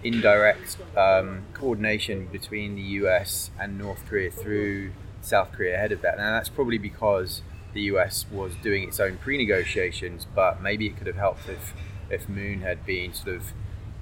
indirect 0.03 0.77
um, 0.95 1.43
coordination 1.53 2.27
between 2.27 2.75
the 2.75 2.81
US 3.03 3.51
and 3.59 3.77
North 3.77 4.05
Korea 4.07 4.31
through 4.31 4.91
South 5.21 5.51
Korea 5.51 5.75
ahead 5.75 5.91
of 5.91 6.01
that. 6.01 6.17
Now, 6.17 6.31
that's 6.31 6.49
probably 6.49 6.77
because 6.77 7.41
the 7.73 7.81
US 7.93 8.25
was 8.31 8.53
doing 8.63 8.87
its 8.87 8.99
own 8.99 9.17
pre 9.17 9.37
negotiations, 9.37 10.27
but 10.33 10.61
maybe 10.61 10.87
it 10.87 10.97
could 10.97 11.07
have 11.07 11.17
helped 11.17 11.49
if, 11.49 11.73
if 12.09 12.29
Moon 12.29 12.61
had 12.61 12.85
been 12.85 13.13
sort 13.13 13.35
of 13.35 13.43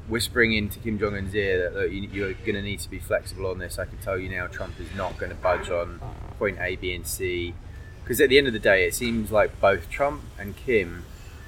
whispering 0.07 0.53
into 0.53 0.79
Kim 0.79 0.99
Jong 0.99 1.15
Un's 1.15 1.33
ear 1.33 1.63
that 1.63 1.75
look, 1.75 1.91
you, 1.91 2.25
are 2.25 2.33
going 2.33 2.55
to 2.55 2.61
need 2.61 2.79
to 2.79 2.89
be 2.89 2.99
flexible 2.99 3.47
on 3.47 3.59
this. 3.59 3.79
I 3.79 3.85
can 3.85 3.97
tell 3.99 4.17
you 4.17 4.29
now, 4.29 4.47
Trump 4.47 4.79
is 4.79 4.93
not 4.95 5.17
going 5.17 5.29
to 5.29 5.37
budge 5.37 5.69
on 5.69 5.99
point 6.37 6.57
A, 6.59 6.75
B, 6.75 6.93
and 6.93 7.07
C. 7.07 7.53
Because 8.03 8.19
at 8.19 8.29
the 8.29 8.37
end 8.37 8.47
of 8.47 8.53
the 8.53 8.59
day, 8.59 8.85
it 8.85 8.93
seems 8.93 9.31
like 9.31 9.59
both 9.61 9.89
Trump 9.89 10.23
and 10.37 10.55
Kim 10.57 11.05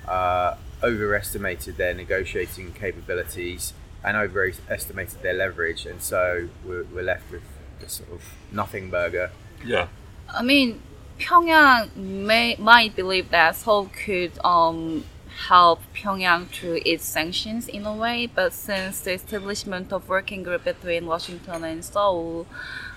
uh, 0.08 0.56
overestimated 0.82 1.78
their 1.78 1.94
negotiating 1.94 2.74
capabilities 2.74 3.74
and 4.04 4.16
overestimated 4.16 5.22
their 5.22 5.34
leverage, 5.34 5.86
and 5.86 6.02
so 6.02 6.48
we're, 6.64 6.84
we're 6.84 7.04
left 7.04 7.30
with 7.32 7.42
the 7.80 7.90
sort 7.90 8.12
of 8.12 8.22
nothing 8.52 8.90
burger. 8.90 9.32
Yeah. 9.66 9.88
I 10.30 10.44
mean, 10.44 10.82
Pyongyang 11.20 11.96
may 11.96 12.56
might 12.58 12.96
believe 12.96 13.30
that 13.32 13.56
Seoul 13.56 13.90
could 14.06 14.32
um 14.44 15.06
help 15.36 15.82
Pyongyang 15.94 16.48
through 16.48 16.80
its 16.86 17.04
sanctions 17.06 17.68
in 17.68 17.86
a 17.86 17.94
way, 17.94 18.26
but 18.26 18.54
since 18.54 19.02
the 19.02 19.14
establishment 19.14 19.92
of 19.92 20.08
working 20.08 20.44
group 20.44 20.64
between 20.64 21.06
Washington 21.06 21.64
and 21.64 21.84
Seoul, 21.84 22.48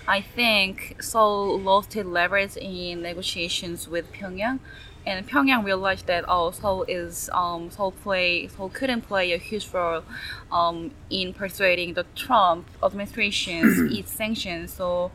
I 0.07 0.21
think 0.21 0.95
Seoul 1.01 1.59
lost 1.59 1.95
its 1.95 2.07
leverage 2.07 2.55
in 2.57 3.01
negotiations 3.01 3.87
with 3.87 4.11
Pyongyang. 4.13 4.59
And 5.05 5.27
Pyongyang 5.27 5.63
realized 5.65 6.07
that 6.07 6.25
oh 6.27 6.51
Seoul 6.51 6.83
is 6.87 7.29
um 7.33 7.69
Seoul 7.71 7.91
play 7.91 8.47
Seoul 8.47 8.69
couldn't 8.69 9.01
play 9.01 9.31
a 9.31 9.37
huge 9.37 9.67
role 9.73 10.03
um 10.51 10.91
in 11.09 11.33
persuading 11.33 11.93
the 11.93 12.05
Trump 12.15 12.67
administration's 12.83 13.79
its 13.97 14.11
sanctions. 14.11 14.73
So 14.73 15.11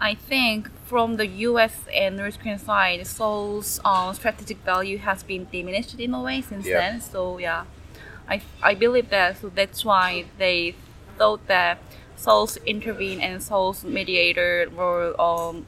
I 0.00 0.14
think 0.14 0.70
from 0.86 1.16
the 1.16 1.26
U.S. 1.26 1.80
and 1.94 2.16
North 2.16 2.38
Korean 2.38 2.58
side, 2.58 3.06
Seoul's 3.06 3.80
um, 3.84 4.14
strategic 4.14 4.58
value 4.58 4.98
has 4.98 5.22
been 5.22 5.46
diminished 5.50 5.98
in 5.98 6.14
a 6.14 6.22
way 6.22 6.40
since 6.40 6.66
Yeah. 6.66 6.78
then. 6.80 7.00
So 7.00 7.38
yeah, 7.38 7.64
I, 8.28 8.40
I 8.62 8.74
believe 8.74 9.10
that. 9.10 9.38
So 9.38 9.48
that's 9.48 9.84
why 9.84 10.24
they 10.38 10.74
thought 11.16 11.46
that 11.48 11.78
Seoul's 12.16 12.56
intervene 12.58 13.20
and 13.20 13.42
Seoul's 13.42 13.84
mediator 13.84 14.68
were 14.74 15.20
um 15.20 15.66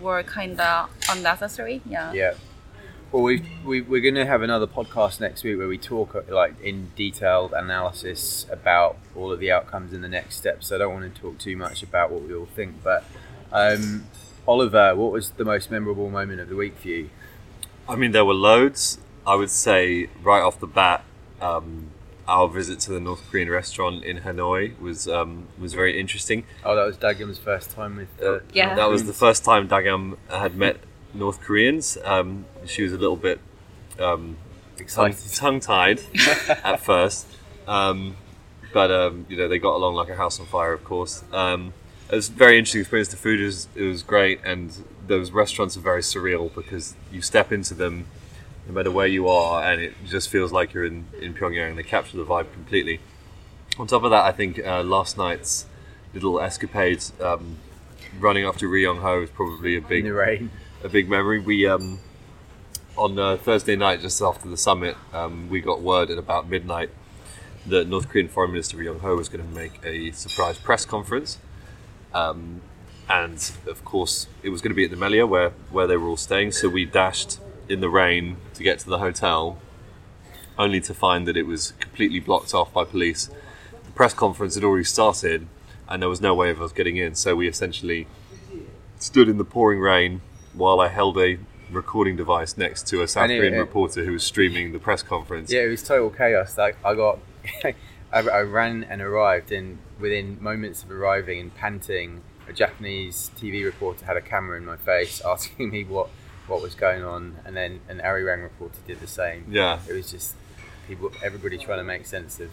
were 0.00 0.22
kind 0.22 0.60
of 0.60 0.90
unnecessary. 1.10 1.80
Yeah. 1.86 2.12
Yeah. 2.12 2.34
Well, 3.10 3.22
we, 3.22 3.42
we 3.64 3.80
we're 3.80 4.02
going 4.02 4.16
to 4.16 4.26
have 4.26 4.42
another 4.42 4.66
podcast 4.66 5.18
next 5.18 5.42
week 5.42 5.56
where 5.56 5.66
we 5.68 5.78
talk 5.78 6.14
uh, 6.14 6.22
like 6.28 6.60
in 6.60 6.90
detailed 6.94 7.52
analysis 7.54 8.44
about 8.50 8.98
all 9.16 9.32
of 9.32 9.40
the 9.40 9.50
outcomes 9.50 9.92
in 9.94 10.02
the 10.02 10.08
next 10.08 10.34
steps. 10.36 10.66
So 10.66 10.74
I 10.76 10.78
don't 10.78 10.92
want 10.92 11.14
to 11.14 11.20
talk 11.20 11.38
too 11.38 11.56
much 11.56 11.82
about 11.82 12.10
what 12.10 12.22
we 12.22 12.34
all 12.34 12.46
think, 12.54 12.82
but 12.84 13.04
um, 13.52 14.06
Oliver, 14.46 14.94
what 14.94 15.12
was 15.12 15.30
the 15.30 15.44
most 15.44 15.70
memorable 15.70 16.10
moment 16.10 16.40
of 16.40 16.48
the 16.48 16.56
week 16.56 16.76
for 16.78 16.88
you? 16.88 17.10
I 17.88 17.96
mean, 17.96 18.12
there 18.12 18.24
were 18.24 18.34
loads. 18.34 18.98
I 19.26 19.34
would 19.34 19.50
say 19.50 20.08
right 20.22 20.40
off 20.40 20.58
the 20.60 20.66
bat, 20.66 21.04
um, 21.40 21.90
our 22.26 22.48
visit 22.48 22.78
to 22.80 22.92
the 22.92 23.00
North 23.00 23.22
Korean 23.30 23.48
restaurant 23.50 24.04
in 24.04 24.18
Hanoi 24.18 24.78
was 24.78 25.08
um, 25.08 25.48
was 25.58 25.72
very 25.74 25.98
interesting. 25.98 26.44
Oh, 26.64 26.74
that 26.76 26.84
was 26.84 26.96
Dagyum's 26.96 27.38
first 27.38 27.70
time 27.70 27.96
with. 27.96 28.22
Uh, 28.22 28.40
Yeah. 28.52 28.74
That 28.74 28.88
was 28.90 29.04
the 29.04 29.12
first 29.14 29.44
time 29.44 29.68
Dagam 29.68 30.16
had 30.30 30.54
met 30.56 30.78
North 31.14 31.40
Koreans. 31.40 31.96
Um, 32.04 32.44
she 32.66 32.82
was 32.82 32.92
a 32.92 32.98
little 32.98 33.16
bit 33.16 33.40
um, 33.98 34.36
tongue 35.34 35.60
tied 35.60 36.00
at 36.64 36.80
first, 36.80 37.26
um, 37.66 38.16
but 38.72 38.90
um, 38.90 39.24
you 39.28 39.36
know 39.36 39.48
they 39.48 39.58
got 39.58 39.74
along 39.74 39.94
like 39.94 40.10
a 40.10 40.16
house 40.16 40.38
on 40.38 40.46
fire. 40.46 40.72
Of 40.74 40.84
course, 40.84 41.24
um, 41.32 41.72
it 42.10 42.14
was 42.14 42.28
a 42.28 42.32
very 42.32 42.58
interesting 42.58 42.80
experience. 42.80 43.08
The 43.08 43.16
food 43.16 43.40
is 43.40 43.68
it 43.74 43.82
was 43.82 44.02
great, 44.02 44.40
and 44.44 44.72
those 45.06 45.30
restaurants 45.30 45.76
are 45.76 45.80
very 45.80 46.02
surreal 46.02 46.54
because 46.54 46.94
you 47.12 47.20
step 47.22 47.52
into 47.52 47.74
them, 47.74 48.06
no 48.66 48.74
matter 48.74 48.90
where 48.90 49.06
you 49.06 49.28
are, 49.28 49.62
and 49.62 49.80
it 49.80 49.94
just 50.06 50.28
feels 50.28 50.52
like 50.52 50.72
you're 50.72 50.84
in 50.84 51.06
in 51.20 51.34
Pyongyang. 51.34 51.76
They 51.76 51.82
capture 51.82 52.16
the 52.16 52.24
vibe 52.24 52.52
completely. 52.52 53.00
On 53.78 53.86
top 53.86 54.02
of 54.04 54.10
that, 54.10 54.24
I 54.24 54.32
think 54.32 54.58
uh, 54.58 54.82
last 54.82 55.16
night's 55.18 55.66
little 56.14 56.40
escapade 56.40 57.04
um, 57.20 57.58
running 58.18 58.44
after 58.44 58.66
Ri 58.66 58.84
Yong 58.84 59.00
Ho 59.00 59.22
is 59.22 59.30
probably 59.30 59.76
a 59.76 59.80
big 59.80 60.04
a 60.82 60.88
big 60.88 61.08
memory. 61.08 61.38
We 61.38 61.66
um, 61.66 62.00
on 62.96 63.18
uh, 63.18 63.36
Thursday 63.36 63.76
night, 63.76 64.00
just 64.00 64.20
after 64.22 64.48
the 64.48 64.56
summit, 64.56 64.96
um, 65.12 65.48
we 65.48 65.60
got 65.60 65.80
word 65.82 66.10
at 66.10 66.18
about 66.18 66.48
midnight 66.48 66.90
that 67.66 67.86
North 67.86 68.08
Korean 68.08 68.28
Foreign 68.28 68.52
Minister 68.52 68.76
Ri 68.78 68.86
Yong 68.86 69.00
Ho 69.00 69.16
was 69.16 69.28
going 69.28 69.46
to 69.46 69.54
make 69.54 69.84
a 69.84 70.10
surprise 70.12 70.58
press 70.58 70.84
conference, 70.84 71.38
um, 72.14 72.60
and 73.08 73.50
of 73.66 73.84
course, 73.84 74.26
it 74.42 74.50
was 74.50 74.60
going 74.60 74.70
to 74.70 74.74
be 74.76 74.84
at 74.84 74.90
the 74.90 74.96
Melia 74.96 75.26
where 75.26 75.50
where 75.70 75.86
they 75.86 75.96
were 75.96 76.08
all 76.08 76.16
staying. 76.16 76.52
So 76.52 76.68
we 76.68 76.84
dashed 76.84 77.38
in 77.68 77.80
the 77.80 77.88
rain 77.88 78.36
to 78.54 78.62
get 78.62 78.78
to 78.80 78.88
the 78.90 78.98
hotel, 78.98 79.58
only 80.58 80.80
to 80.82 80.94
find 80.94 81.26
that 81.26 81.36
it 81.36 81.46
was 81.46 81.72
completely 81.80 82.20
blocked 82.20 82.54
off 82.54 82.72
by 82.72 82.84
police. 82.84 83.30
The 83.84 83.92
press 83.92 84.14
conference 84.14 84.54
had 84.54 84.64
already 84.64 84.84
started, 84.84 85.46
and 85.88 86.02
there 86.02 86.08
was 86.08 86.20
no 86.20 86.34
way 86.34 86.50
of 86.50 86.60
us 86.60 86.72
getting 86.72 86.96
in. 86.96 87.14
So 87.14 87.34
we 87.36 87.48
essentially 87.48 88.06
stood 88.98 89.28
in 89.28 89.38
the 89.38 89.44
pouring 89.44 89.80
rain 89.80 90.20
while 90.54 90.80
I 90.80 90.88
held 90.88 91.16
a 91.18 91.38
recording 91.70 92.16
device 92.16 92.56
next 92.56 92.86
to 92.88 93.02
a 93.02 93.08
South 93.08 93.24
And 93.24 93.32
it- 93.32 93.38
Korean 93.38 93.54
it- 93.54 93.58
reporter 93.58 94.04
who 94.04 94.12
was 94.12 94.24
streaming 94.24 94.72
the 94.72 94.78
press 94.78 95.02
conference. 95.02 95.52
Yeah, 95.52 95.60
it 95.62 95.68
was 95.68 95.82
total 95.82 96.10
chaos. 96.10 96.56
Like 96.58 96.76
I 96.84 96.94
got, 96.94 97.18
I, 97.64 97.74
I 98.12 98.40
ran 98.40 98.84
and 98.84 99.00
arrived, 99.02 99.52
and 99.52 99.78
within 99.98 100.42
moments 100.42 100.82
of 100.82 100.90
arriving 100.90 101.40
and 101.40 101.54
panting, 101.54 102.22
a 102.48 102.52
Japanese 102.52 103.30
TV 103.36 103.64
reporter 103.64 104.04
had 104.04 104.16
a 104.16 104.20
camera 104.20 104.56
in 104.56 104.64
my 104.64 104.76
face, 104.76 105.20
asking 105.26 105.70
me 105.70 105.84
what 105.84 106.08
what 106.46 106.62
was 106.62 106.74
going 106.74 107.04
on, 107.04 107.36
and 107.44 107.54
then 107.54 107.80
an 107.90 107.98
Arirang 107.98 108.42
reporter 108.42 108.78
did 108.86 109.00
the 109.00 109.06
same. 109.06 109.44
Yeah. 109.50 109.80
it 109.86 109.92
was 109.92 110.10
just 110.10 110.34
people, 110.86 111.12
everybody 111.22 111.58
trying 111.58 111.76
to 111.78 111.84
make 111.84 112.06
sense 112.06 112.40
of 112.40 112.50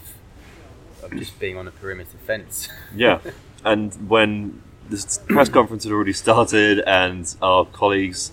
of 1.02 1.12
just 1.12 1.40
being 1.40 1.58
on 1.58 1.68
a 1.68 1.72
perimeter 1.72 2.18
fence. 2.26 2.68
Yeah. 2.96 3.20
and 3.64 3.94
when 4.10 4.62
this 4.90 5.20
press 5.28 5.50
conference 5.50 5.84
had 5.84 5.94
already 5.94 6.14
started, 6.14 6.80
and 6.86 7.34
our 7.42 7.66
colleagues 7.66 8.32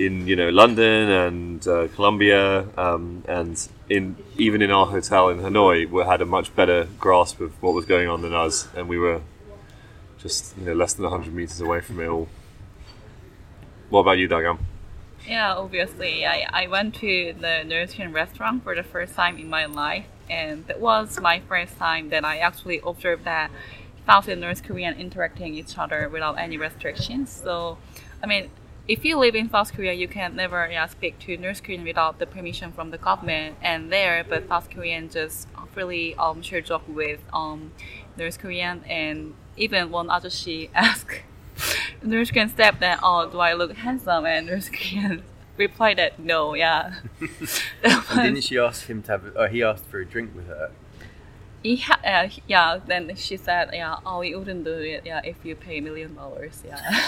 in 0.00 0.26
you 0.26 0.34
know 0.34 0.48
London 0.48 1.10
and 1.10 1.68
uh, 1.68 1.88
Colombia, 1.94 2.66
um, 2.76 3.22
and 3.28 3.68
in 3.88 4.16
even 4.36 4.62
in 4.62 4.70
our 4.70 4.86
hotel 4.86 5.28
in 5.28 5.38
Hanoi, 5.38 5.88
we 5.88 6.04
had 6.04 6.20
a 6.22 6.26
much 6.26 6.54
better 6.54 6.88
grasp 6.98 7.40
of 7.40 7.62
what 7.62 7.74
was 7.74 7.84
going 7.84 8.08
on 8.08 8.22
than 8.22 8.34
us, 8.34 8.68
and 8.74 8.88
we 8.88 8.98
were 8.98 9.20
just 10.18 10.56
you 10.58 10.64
know 10.64 10.72
less 10.72 10.94
than 10.94 11.08
hundred 11.08 11.34
meters 11.34 11.60
away 11.60 11.80
from 11.80 12.00
it 12.00 12.06
all. 12.06 12.28
What 13.90 14.00
about 14.00 14.18
you, 14.18 14.28
Dagyum? 14.28 14.58
Yeah, 15.26 15.54
obviously, 15.54 16.24
I, 16.24 16.46
I 16.50 16.66
went 16.66 16.94
to 16.96 17.34
the 17.38 17.86
Korean 17.94 18.12
restaurant 18.12 18.64
for 18.64 18.74
the 18.74 18.82
first 18.82 19.14
time 19.14 19.36
in 19.38 19.50
my 19.50 19.66
life, 19.66 20.06
and 20.30 20.66
that 20.66 20.80
was 20.80 21.20
my 21.20 21.40
first 21.40 21.76
time 21.76 22.08
that 22.08 22.24
I 22.24 22.38
actually 22.38 22.80
observed 22.84 23.24
that 23.24 23.50
South 24.06 24.28
and 24.28 24.40
North 24.40 24.62
Korean 24.62 24.94
interacting 24.94 25.54
each 25.54 25.76
other 25.76 26.08
without 26.08 26.38
any 26.38 26.56
restrictions. 26.56 27.30
So, 27.30 27.76
I 28.22 28.26
mean, 28.26 28.50
if 28.90 29.04
you 29.04 29.16
live 29.16 29.36
in 29.36 29.48
South 29.48 29.72
Korea, 29.72 29.92
you 29.92 30.08
can 30.08 30.34
never 30.34 30.68
yeah, 30.68 30.84
speak 30.86 31.16
to 31.20 31.36
North 31.36 31.62
Korean 31.62 31.84
without 31.84 32.18
the 32.18 32.26
permission 32.26 32.72
from 32.72 32.90
the 32.90 32.98
government. 32.98 33.54
And 33.62 33.92
there, 33.92 34.24
but 34.28 34.48
South 34.48 34.68
Korean 34.68 35.08
just 35.08 35.46
freely 35.72 36.16
um 36.16 36.42
share 36.42 36.60
joke 36.60 36.82
with 36.88 37.20
um 37.32 37.70
North 38.16 38.40
Korean, 38.40 38.82
and 38.88 39.34
even 39.56 39.92
one 39.92 40.10
other 40.10 40.28
she 40.28 40.70
asked 40.74 41.22
North 42.02 42.32
Korean 42.32 42.48
staff 42.48 42.80
that, 42.80 42.98
oh, 43.00 43.30
do 43.30 43.38
I 43.38 43.52
look 43.52 43.76
handsome? 43.76 44.26
And 44.26 44.48
North 44.48 44.72
Korean 44.72 45.22
replied 45.56 45.98
that 45.98 46.18
no, 46.18 46.54
yeah. 46.54 46.94
And 47.84 48.34
didn't 48.34 48.42
she 48.42 48.58
ask 48.58 48.86
him 48.86 49.02
to 49.04 49.12
have? 49.12 49.32
Oh, 49.36 49.46
he 49.46 49.62
asked 49.62 49.86
for 49.86 50.00
a 50.00 50.04
drink 50.04 50.34
with 50.34 50.48
her. 50.48 50.72
he 51.62 51.76
ha- 51.76 52.00
uh, 52.04 52.28
yeah, 52.48 52.80
then 52.84 53.14
she 53.14 53.36
said, 53.36 53.70
yeah, 53.72 53.98
oh, 54.04 54.18
we 54.18 54.34
wouldn't 54.34 54.64
do 54.64 54.72
it, 54.72 55.02
yeah, 55.06 55.20
if 55.22 55.36
you 55.44 55.54
pay 55.54 55.78
a 55.78 55.82
million 55.82 56.16
dollars, 56.16 56.60
yeah. 56.66 57.06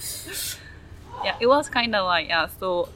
yeah, 1.24 1.36
it 1.40 1.46
was 1.46 1.68
kind 1.68 1.94
of 1.94 2.04
like, 2.04 2.28
yeah, 2.28 2.48
so 2.58 2.88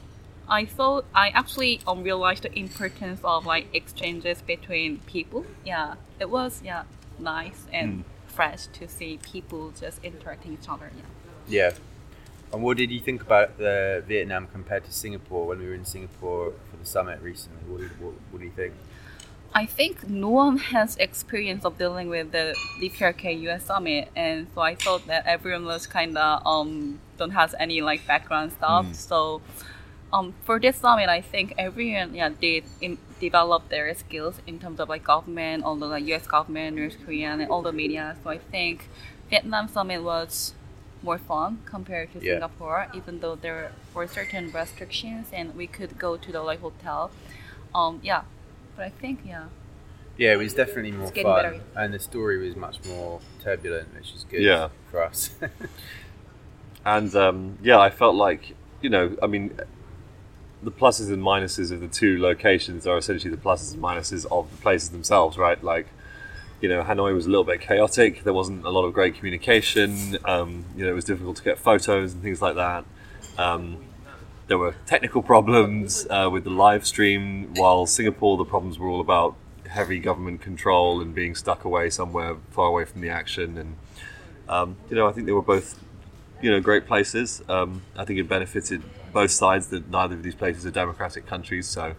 I 0.47 0.65
thought, 0.65 1.05
I 1.13 1.29
actually 1.29 1.81
um, 1.87 2.03
realized 2.03 2.43
the 2.43 2.57
importance 2.57 3.19
of 3.23 3.45
like 3.45 3.67
exchanges 3.73 4.41
between 4.41 4.99
people. 4.99 5.45
Yeah, 5.65 5.95
it 6.19 6.29
was, 6.29 6.61
yeah, 6.63 6.83
nice 7.19 7.65
and 7.71 8.03
fresh 8.27 8.67
to 8.67 8.87
see 8.87 9.19
people 9.23 9.71
just 9.79 10.03
interacting 10.03 10.53
each 10.53 10.69
other, 10.69 10.91
yeah. 10.95 11.03
Yeah. 11.47 11.71
And 12.53 12.63
what 12.63 12.77
did 12.77 12.91
you 12.91 12.99
think 12.99 13.21
about 13.21 13.57
the 13.57 14.03
Vietnam 14.07 14.47
compared 14.47 14.85
to 14.85 14.93
Singapore 14.93 15.47
when 15.47 15.59
we 15.59 15.65
were 15.65 15.73
in 15.73 15.85
Singapore 15.85 16.53
for 16.69 16.77
the 16.77 16.85
summit 16.85 17.21
recently? 17.21 17.59
What 17.67 17.81
what, 17.99 18.13
what 18.31 18.39
do 18.39 18.45
you 18.45 18.51
think? 18.51 18.73
I 19.55 19.65
think 19.65 20.09
no 20.09 20.29
one 20.29 20.57
has 20.57 20.97
experience 20.97 21.63
of 21.65 21.77
dealing 21.77 22.09
with 22.09 22.31
the 22.33 22.55
DPRK 22.81 23.39
US 23.47 23.65
summit, 23.65 24.09
and 24.15 24.47
so 24.53 24.61
I 24.61 24.75
thought 24.75 25.07
that 25.07 25.25
everyone 25.25 25.65
was 25.65 25.87
kind 25.87 26.17
of 26.17 26.45
um 26.45 26.99
don't 27.17 27.31
have 27.31 27.55
any 27.59 27.81
like 27.81 28.05
background 28.05 28.51
stuff. 28.51 28.93
So 28.93 29.41
um 30.13 30.33
for 30.45 30.59
this 30.59 30.77
summit, 30.77 31.09
I 31.09 31.21
think 31.21 31.53
everyone 31.57 32.15
yeah 32.15 32.29
did 32.29 32.65
in, 32.81 32.97
develop 33.21 33.69
their 33.69 33.93
skills 33.95 34.41
in 34.45 34.59
terms 34.59 34.79
of 34.81 34.89
like 34.89 35.05
government, 35.05 35.63
all 35.63 35.77
the 35.77 35.87
like 35.87 36.05
US 36.07 36.27
government, 36.27 36.75
North 36.77 36.97
Korean, 37.05 37.39
and 37.41 37.49
all 37.49 37.61
the 37.61 37.71
media. 37.73 38.17
So 38.23 38.29
I 38.31 38.39
think 38.39 38.89
Vietnam 39.29 39.69
summit 39.69 40.03
was 40.03 40.53
more 41.01 41.17
fun 41.17 41.59
compared 41.65 42.11
to 42.13 42.19
Yeah. 42.19 42.33
Singapore, 42.35 42.87
even 42.93 43.19
though 43.21 43.35
there 43.35 43.71
were 43.93 44.07
certain 44.07 44.51
restrictions 44.51 45.27
and 45.31 45.55
we 45.55 45.67
could 45.67 45.97
go 45.97 46.17
to 46.17 46.31
the 46.31 46.41
like 46.43 46.61
hotel. 46.61 47.11
Um 47.73 47.99
yeah, 48.03 48.23
but 48.75 48.85
I 48.85 48.89
think 48.89 49.19
yeah. 49.25 49.45
Yeah, 50.17 50.31
it 50.33 50.37
was 50.37 50.53
definitely 50.53 50.91
more 50.93 51.07
fun, 51.11 51.23
better. 51.23 51.61
and 51.75 51.93
the 51.93 51.99
story 51.99 52.37
was 52.37 52.55
much 52.55 52.77
more 52.85 53.19
turbulent, 53.43 53.93
which 53.93 54.13
is 54.13 54.23
good 54.29 54.41
Yeah. 54.41 54.69
for 54.89 55.03
us. 55.03 55.31
And 56.85 57.15
um, 57.15 57.57
yeah, 57.63 57.79
I 57.79 57.89
felt 57.89 58.15
like 58.15 58.55
you 58.81 58.89
know, 58.89 59.17
I 59.21 59.27
mean, 59.27 59.57
the 60.61 60.71
pluses 60.71 61.11
and 61.11 61.23
minuses 61.23 61.71
of 61.71 61.79
the 61.79 61.87
two 61.87 62.19
locations 62.19 62.85
are 62.85 62.97
essentially 62.97 63.31
the 63.33 63.41
pluses 63.41 63.73
and 63.73 63.81
minuses 63.81 64.25
of 64.31 64.51
the 64.51 64.57
places 64.57 64.89
themselves, 64.91 65.37
right? 65.37 65.63
Like, 65.63 65.87
you 66.61 66.69
know, 66.69 66.83
Hanoi 66.83 67.13
was 67.15 67.25
a 67.25 67.29
little 67.29 67.43
bit 67.43 67.61
chaotic. 67.61 68.23
There 68.23 68.33
wasn't 68.33 68.63
a 68.65 68.69
lot 68.69 68.83
of 68.85 68.93
great 68.93 69.15
communication. 69.15 70.17
Um, 70.25 70.65
you 70.77 70.85
know, 70.85 70.91
it 70.91 70.93
was 70.93 71.05
difficult 71.05 71.37
to 71.37 71.43
get 71.43 71.57
photos 71.57 72.13
and 72.13 72.21
things 72.21 72.41
like 72.41 72.55
that. 72.55 72.85
Um, 73.39 73.77
there 74.47 74.57
were 74.57 74.75
technical 74.85 75.23
problems 75.23 76.05
uh, 76.09 76.29
with 76.31 76.43
the 76.43 76.49
live 76.49 76.85
stream, 76.85 77.53
while 77.55 77.85
Singapore, 77.85 78.37
the 78.37 78.45
problems 78.45 78.77
were 78.77 78.87
all 78.87 79.01
about 79.01 79.35
heavy 79.67 79.99
government 79.99 80.41
control 80.41 81.01
and 81.01 81.15
being 81.15 81.35
stuck 81.35 81.65
away 81.65 81.89
somewhere 81.89 82.37
far 82.51 82.67
away 82.67 82.85
from 82.85 83.01
the 83.01 83.09
action. 83.09 83.57
And, 83.57 83.75
um, 84.47 84.77
you 84.89 84.95
know, 84.95 85.07
I 85.07 85.11
think 85.11 85.25
they 85.25 85.31
were 85.31 85.41
both, 85.41 85.83
you 86.41 86.51
know, 86.51 86.59
great 86.59 86.85
places. 86.85 87.41
Um, 87.49 87.81
I 87.97 88.05
think 88.05 88.19
it 88.19 88.29
benefited 88.29 88.83
both 89.11 89.31
sides 89.31 89.67
that 89.67 89.89
neither 89.89 90.15
of 90.15 90.23
these 90.23 90.35
places 90.35 90.65
are 90.65 90.71
democratic 90.71 91.25
countries, 91.25 91.67
so 91.67 91.95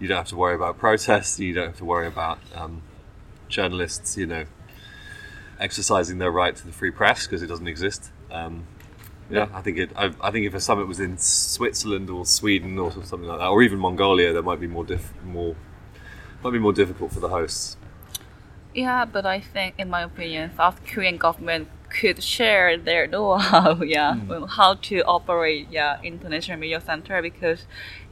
you 0.00 0.08
don't 0.08 0.16
have 0.16 0.28
to 0.28 0.36
worry 0.36 0.54
about 0.54 0.78
protests, 0.78 1.38
you 1.38 1.52
don't 1.54 1.68
have 1.68 1.76
to 1.76 1.84
worry 1.84 2.06
about 2.06 2.38
um, 2.54 2.82
journalists, 3.48 4.16
you 4.16 4.26
know, 4.26 4.44
exercising 5.60 6.18
their 6.18 6.30
right 6.30 6.56
to 6.56 6.66
the 6.66 6.72
free 6.72 6.90
press 6.90 7.26
because 7.26 7.42
it 7.42 7.46
doesn't 7.46 7.68
exist. 7.68 8.10
Um, 8.30 8.66
yeah, 9.30 9.48
I 9.52 9.60
think 9.60 9.78
it. 9.78 9.90
I, 9.96 10.12
I, 10.20 10.30
think 10.30 10.46
if 10.46 10.54
a 10.54 10.60
summit 10.60 10.88
was 10.88 11.00
in 11.00 11.18
Switzerland 11.18 12.10
or 12.10 12.26
Sweden 12.26 12.78
or 12.78 12.90
something 12.92 13.22
like 13.22 13.38
that, 13.38 13.46
or 13.46 13.62
even 13.62 13.78
Mongolia, 13.78 14.32
there 14.32 14.42
might 14.42 14.60
be 14.60 14.66
more 14.66 14.84
diff, 14.84 15.12
more 15.24 15.56
might 16.42 16.50
be 16.50 16.58
more 16.58 16.72
difficult 16.72 17.12
for 17.12 17.20
the 17.20 17.28
hosts. 17.28 17.76
Yeah, 18.74 19.04
but 19.04 19.26
I 19.26 19.40
think, 19.40 19.74
in 19.78 19.90
my 19.90 20.02
opinion, 20.02 20.52
South 20.56 20.84
Korean 20.86 21.16
government 21.16 21.68
could 21.90 22.22
share 22.22 22.78
their 22.78 23.06
know-how, 23.06 23.82
yeah, 23.82 24.14
mm. 24.14 24.48
how 24.48 24.74
to 24.74 25.02
operate, 25.02 25.66
yeah, 25.70 26.00
international 26.02 26.58
media 26.58 26.80
center 26.80 27.20
because 27.20 27.66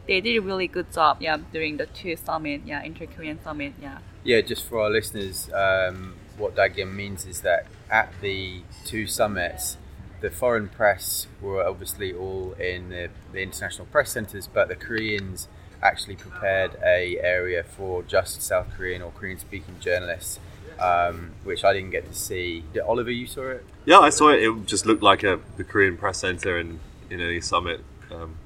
they 0.06 0.20
did 0.20 0.36
a 0.36 0.40
really 0.40 0.66
good 0.66 0.92
job, 0.92 1.18
yeah, 1.20 1.36
during 1.52 1.76
the 1.76 1.86
two 1.86 2.16
summit, 2.16 2.62
yeah, 2.66 2.82
inter-Korean 2.82 3.40
summit, 3.42 3.74
yeah. 3.80 3.98
Yeah, 4.24 4.40
just 4.40 4.64
for 4.64 4.80
our 4.80 4.90
listeners, 4.90 5.48
um, 5.54 6.14
what 6.36 6.56
Dagyum 6.56 6.92
means 6.92 7.24
is 7.24 7.42
that 7.42 7.66
at 7.88 8.12
the 8.20 8.62
two 8.84 9.06
summits, 9.06 9.76
the 10.20 10.30
foreign 10.30 10.68
press 10.68 11.26
were 11.40 11.64
obviously 11.64 12.12
all 12.12 12.52
in 12.54 12.90
the, 12.90 13.08
the 13.32 13.40
international 13.40 13.86
press 13.86 14.12
centers, 14.12 14.48
but 14.48 14.68
the 14.68 14.74
Koreans 14.76 15.48
actually 15.82 16.16
prepared 16.16 16.76
a 16.84 17.18
area 17.20 17.62
for 17.62 18.02
just 18.02 18.42
South 18.42 18.68
Korean 18.76 19.02
or 19.02 19.12
Korean 19.12 19.38
speaking 19.38 19.76
journalists, 19.80 20.40
um, 20.80 21.32
which 21.44 21.64
I 21.64 21.72
didn't 21.72 21.90
get 21.90 22.08
to 22.10 22.14
see. 22.14 22.64
Did, 22.72 22.82
Oliver, 22.82 23.10
you 23.10 23.26
saw 23.26 23.50
it? 23.50 23.64
Yeah, 23.84 24.00
I 24.00 24.10
saw 24.10 24.30
it. 24.30 24.42
It 24.42 24.66
just 24.66 24.86
looked 24.86 25.02
like 25.02 25.22
a 25.22 25.40
the 25.56 25.64
Korean 25.64 25.96
press 25.96 26.18
center 26.18 26.58
in 26.58 26.80
in 27.10 27.20
any 27.20 27.40
summit. 27.40 27.80
Um, 28.10 28.36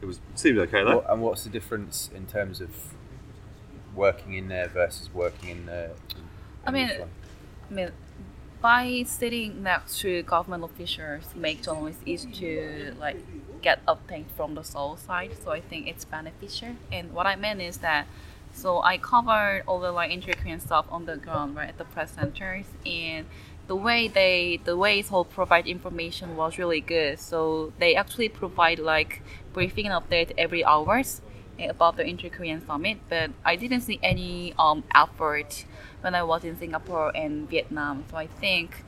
it 0.00 0.06
was 0.06 0.16
it 0.16 0.38
seemed 0.38 0.58
okay 0.58 0.84
though. 0.84 0.96
What, 0.96 1.10
and 1.10 1.22
what's 1.22 1.44
the 1.44 1.50
difference 1.50 2.10
in 2.14 2.26
terms 2.26 2.60
of 2.60 2.70
working 3.94 4.34
in 4.34 4.48
there 4.48 4.68
versus 4.68 5.08
working 5.12 5.48
in 5.48 5.66
the? 5.66 5.84
In 5.84 6.22
I 6.66 6.70
mean, 6.70 6.90
I 7.70 7.74
mean, 7.74 7.90
by 8.62 9.02
sitting 9.06 9.62
next 9.62 9.98
to 9.98 10.22
government 10.22 10.62
officials 10.62 11.24
make 11.34 11.62
journalists 11.62 12.00
easy 12.06 12.30
to 12.30 12.94
like 12.98 13.16
get 13.60 13.84
updates 13.86 14.30
from 14.36 14.54
the 14.54 14.62
Seoul 14.62 14.96
side. 14.96 15.32
So 15.44 15.50
I 15.50 15.60
think 15.60 15.88
it's 15.88 16.04
beneficial. 16.04 16.76
And 16.92 17.12
what 17.12 17.26
I 17.26 17.34
meant 17.34 17.60
is 17.60 17.78
that 17.78 18.06
so 18.54 18.80
I 18.82 18.98
covered 18.98 19.64
all 19.66 19.80
the 19.80 19.90
like 19.90 20.12
inter-Korean 20.12 20.60
stuff 20.60 20.86
on 20.90 21.06
the 21.06 21.16
ground, 21.16 21.56
right, 21.56 21.70
at 21.70 21.78
the 21.78 21.84
press 21.84 22.12
centers, 22.12 22.66
and 22.86 23.26
the 23.66 23.74
way 23.74 24.08
they 24.08 24.60
the 24.64 24.76
way 24.76 25.02
Seoul 25.02 25.24
provide 25.24 25.66
information 25.66 26.36
was 26.36 26.56
really 26.56 26.80
good. 26.80 27.18
So 27.18 27.72
they 27.80 27.96
actually 27.96 28.28
provide 28.28 28.78
like 28.78 29.22
briefing 29.52 29.86
update 29.86 30.32
every 30.38 30.64
hours 30.64 31.20
about 31.68 31.96
the 31.96 32.06
inter-Korean 32.06 32.66
summit, 32.66 32.98
but 33.08 33.30
I 33.44 33.56
didn't 33.56 33.82
see 33.82 33.98
any 34.02 34.54
um 34.58 34.84
effort 34.94 35.64
when 36.00 36.14
I 36.14 36.22
was 36.22 36.44
in 36.44 36.58
Singapore 36.58 37.12
and 37.14 37.48
Vietnam. 37.48 38.04
So 38.10 38.16
I 38.16 38.26
think 38.26 38.84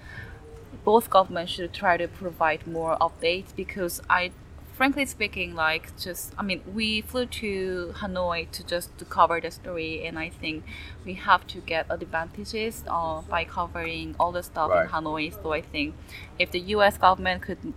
both 0.85 1.09
governments 1.11 1.53
should 1.53 1.73
try 1.73 1.97
to 1.97 2.09
provide 2.09 2.67
more 2.67 2.97
updates 2.99 3.55
because 3.55 4.01
I 4.11 4.33
frankly 4.75 5.07
speaking 5.07 5.55
like 5.55 5.97
just 5.97 6.33
i 6.37 6.43
mean 6.43 6.61
we 6.75 7.01
flew 7.01 7.25
to 7.27 7.95
hanoi 7.99 8.51
to 8.51 8.67
just 8.67 8.97
to 8.99 9.05
cover 9.05 9.41
the 9.41 9.51
story 9.51 10.05
and 10.05 10.19
i 10.19 10.29
think 10.29 10.65
we 11.05 11.15
have 11.15 11.47
to 11.47 11.59
get 11.61 11.87
advantages 11.91 12.83
uh, 12.89 13.21
by 13.23 13.45
covering 13.45 14.17
all 14.19 14.33
the 14.33 14.43
stuff 14.43 14.71
right. 14.71 14.85
in 14.85 14.91
hanoi 14.91 15.33
so 15.43 15.53
i 15.53 15.61
think 15.61 15.95
if 16.41 16.51
the 16.51 16.59
us 16.59 16.99
government 16.99 17.41
could 17.41 17.73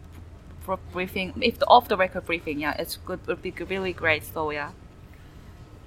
briefing 0.92 1.34
if 1.42 1.60
the 1.60 1.68
off 1.68 1.88
the 1.88 1.96
record 1.96 2.26
briefing 2.26 2.60
yeah 2.60 2.76
it's 2.78 2.98
good 3.06 3.26
would 3.28 3.42
be 3.42 3.52
really 3.70 3.94
great 3.94 4.24
so 4.24 4.50
yeah 4.52 4.72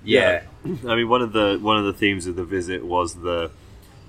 yeah. 0.04 0.42
I 0.64 0.94
mean, 0.96 1.08
one 1.08 1.22
of 1.22 1.32
the 1.32 1.58
one 1.60 1.76
of 1.76 1.84
the 1.84 1.92
themes 1.92 2.26
of 2.26 2.36
the 2.36 2.44
visit 2.44 2.84
was 2.84 3.16
the 3.16 3.50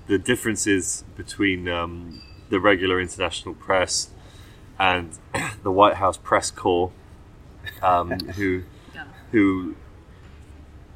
the 0.08 0.18
differences 0.18 1.04
between 1.16 1.68
um, 1.68 2.22
the 2.50 2.60
regular 2.60 3.00
international 3.00 3.56
press 3.56 4.10
and 4.80 5.18
the 5.64 5.72
White 5.72 5.96
House 5.96 6.18
press 6.18 6.52
corps, 6.52 6.92
um, 7.82 8.12
who 8.36 8.64
yeah. 8.94 9.06
who 9.32 9.76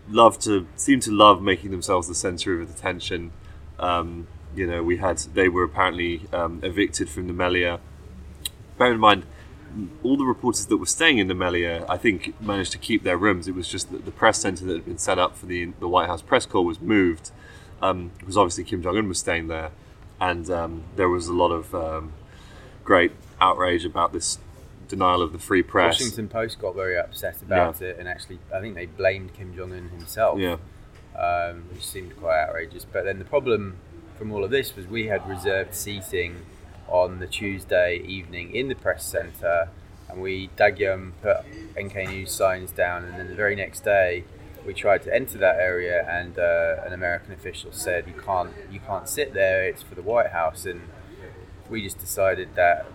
love 0.09 0.37
to 0.39 0.67
seem 0.75 0.99
to 1.01 1.11
love 1.11 1.41
making 1.41 1.71
themselves 1.71 2.07
the 2.07 2.15
center 2.15 2.61
of 2.61 2.69
attention. 2.69 3.31
Um, 3.79 4.27
you 4.55 4.65
know, 4.67 4.83
we 4.83 4.97
had 4.97 5.17
they 5.19 5.49
were 5.49 5.63
apparently 5.63 6.21
um, 6.31 6.59
evicted 6.63 7.09
from 7.09 7.27
the 7.27 7.33
Melia. 7.33 7.79
Bear 8.77 8.93
in 8.93 8.99
mind, 8.99 9.25
all 10.03 10.17
the 10.17 10.25
reporters 10.25 10.65
that 10.67 10.77
were 10.77 10.85
staying 10.85 11.17
in 11.17 11.27
the 11.27 11.35
Melia, 11.35 11.85
I 11.89 11.97
think, 11.97 12.39
managed 12.41 12.71
to 12.73 12.77
keep 12.77 13.03
their 13.03 13.17
rooms. 13.17 13.47
It 13.47 13.55
was 13.55 13.67
just 13.67 13.91
that 13.91 14.05
the 14.05 14.11
press 14.11 14.39
center 14.39 14.65
that 14.65 14.73
had 14.73 14.85
been 14.85 14.97
set 14.97 15.19
up 15.19 15.35
for 15.35 15.45
the 15.45 15.65
the 15.79 15.87
White 15.87 16.07
House 16.07 16.21
press 16.21 16.45
corps 16.45 16.65
was 16.65 16.79
moved, 16.79 17.31
um, 17.81 18.11
because 18.17 18.37
obviously 18.37 18.63
Kim 18.63 18.81
Jong 18.81 18.97
Un 18.97 19.07
was 19.07 19.19
staying 19.19 19.47
there, 19.47 19.71
and 20.19 20.49
um, 20.49 20.83
there 20.95 21.09
was 21.09 21.27
a 21.27 21.33
lot 21.33 21.51
of 21.51 21.73
um, 21.75 22.13
great 22.83 23.11
outrage 23.41 23.85
about 23.85 24.13
this 24.13 24.39
denial 24.87 25.21
of 25.21 25.31
the 25.31 25.39
free 25.39 25.63
press. 25.63 25.99
Washington 25.99 26.27
Post 26.27 26.59
got 26.59 26.75
very 26.75 26.97
upset 26.97 27.41
about 27.41 27.81
yeah. 27.81 27.89
it, 27.89 27.99
and 27.99 28.07
actually, 28.07 28.39
I 28.53 28.61
think 28.61 28.75
they 28.75 28.85
blamed 28.85 29.33
Kim 29.33 29.55
Jong 29.55 29.73
Un 29.73 29.89
himself. 29.89 30.39
Yeah. 30.39 30.57
Um, 31.17 31.63
which 31.71 31.85
seemed 31.85 32.17
quite 32.17 32.43
outrageous. 32.43 32.83
But 32.83 33.05
then 33.05 33.19
the 33.19 33.25
problem 33.25 33.77
from 34.17 34.33
all 34.33 34.43
of 34.43 34.51
this 34.51 34.75
was 34.75 34.85
we 34.85 35.07
had 35.07 35.25
reserved 35.29 35.73
seating 35.73 36.35
on 36.87 37.19
the 37.19 37.27
Tuesday 37.27 37.97
evening 37.97 38.55
in 38.55 38.67
the 38.67 38.75
press 38.75 39.05
centre, 39.05 39.69
and 40.09 40.21
we 40.21 40.49
Dagyum 40.57 41.13
put 41.21 41.37
NK 41.79 42.09
News 42.09 42.31
signs 42.31 42.71
down, 42.71 43.03
and 43.03 43.19
then 43.19 43.27
the 43.27 43.35
very 43.35 43.55
next 43.55 43.83
day 43.83 44.23
we 44.65 44.73
tried 44.73 45.03
to 45.03 45.13
enter 45.13 45.37
that 45.37 45.57
area, 45.57 46.07
and 46.09 46.37
uh, 46.39 46.81
an 46.85 46.93
American 46.93 47.33
official 47.33 47.71
said 47.71 48.07
you 48.07 48.19
can't 48.21 48.51
you 48.71 48.79
can't 48.79 49.07
sit 49.07 49.33
there. 49.33 49.67
It's 49.67 49.83
for 49.83 49.95
the 49.95 50.01
White 50.01 50.31
House, 50.31 50.65
and 50.65 50.81
we 51.69 51.81
just 51.81 51.99
decided 51.99 52.55
that 52.55 52.85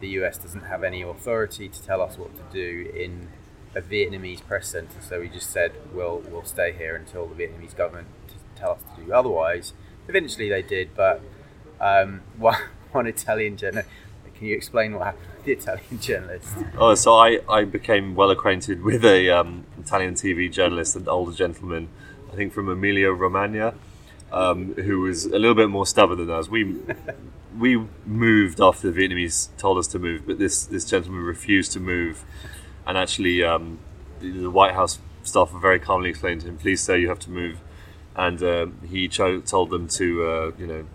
the 0.00 0.08
US 0.20 0.38
doesn't 0.38 0.64
have 0.64 0.82
any 0.82 1.02
authority 1.02 1.68
to 1.68 1.82
tell 1.82 2.00
us 2.00 2.18
what 2.18 2.34
to 2.36 2.42
do 2.52 2.90
in 2.94 3.28
a 3.74 3.80
Vietnamese 3.80 4.44
press 4.44 4.68
center. 4.68 5.00
So 5.00 5.20
we 5.20 5.28
just 5.28 5.50
said 5.50 5.72
we'll 5.92 6.22
we'll 6.28 6.44
stay 6.44 6.72
here 6.72 6.96
until 6.96 7.26
the 7.26 7.34
Vietnamese 7.34 7.76
government 7.76 8.08
tell 8.56 8.72
us 8.72 8.82
to 8.96 9.04
do 9.04 9.12
otherwise. 9.12 9.72
Eventually 10.08 10.48
they 10.48 10.62
did, 10.62 10.94
but 10.94 11.22
um, 11.80 12.22
one 12.92 13.06
Italian 13.06 13.56
journalist. 13.56 13.88
Can 14.36 14.46
you 14.46 14.56
explain 14.56 14.94
what 14.94 15.04
happened 15.04 15.26
with 15.36 15.44
the 15.44 15.52
Italian 15.52 16.00
journalist? 16.00 16.54
Oh, 16.78 16.94
so 16.94 17.14
I, 17.14 17.40
I 17.48 17.64
became 17.64 18.14
well 18.14 18.30
acquainted 18.30 18.82
with 18.82 19.04
a 19.04 19.28
um, 19.30 19.66
Italian 19.78 20.14
TV 20.14 20.50
journalist, 20.50 20.96
an 20.96 21.08
older 21.08 21.32
gentleman, 21.32 21.88
I 22.32 22.36
think 22.36 22.52
from 22.52 22.68
Emilia 22.68 23.10
Romagna, 23.10 23.74
um, 24.32 24.74
who 24.74 25.00
was 25.00 25.26
a 25.26 25.38
little 25.38 25.54
bit 25.54 25.68
more 25.68 25.86
stubborn 25.86 26.18
than 26.18 26.30
us. 26.30 26.48
We 26.48 26.76
we 27.58 27.84
moved 28.06 28.60
after 28.60 28.90
the 28.90 28.98
Vietnamese 28.98 29.48
told 29.58 29.78
us 29.78 29.86
to 29.88 29.98
move, 29.98 30.26
but 30.26 30.38
this 30.38 30.64
this 30.64 30.84
gentleman 30.84 31.22
refused 31.22 31.72
to 31.72 31.80
move, 31.80 32.24
and 32.86 32.96
actually 32.96 33.42
um, 33.42 33.78
the 34.20 34.50
White 34.50 34.74
House 34.74 35.00
staff 35.22 35.50
very 35.50 35.78
calmly 35.78 36.10
explained 36.10 36.42
to 36.42 36.48
him, 36.48 36.56
"Please, 36.56 36.80
sir, 36.80 36.96
you 36.96 37.08
have 37.08 37.18
to 37.20 37.30
move," 37.30 37.58
and 38.16 38.42
um, 38.42 38.78
he 38.88 39.08
cho- 39.08 39.40
told 39.40 39.70
them 39.70 39.88
to 39.88 40.24
uh, 40.24 40.52
you 40.58 40.66
know 40.66 40.86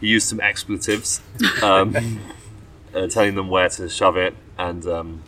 he 0.00 0.08
used 0.08 0.28
some 0.28 0.40
expletives, 0.40 1.20
um, 1.62 2.20
uh, 2.94 3.06
telling 3.06 3.34
them 3.34 3.48
where 3.48 3.68
to 3.68 3.88
shove 3.88 4.16
it, 4.16 4.34
and 4.58 4.86
um, 4.86 5.22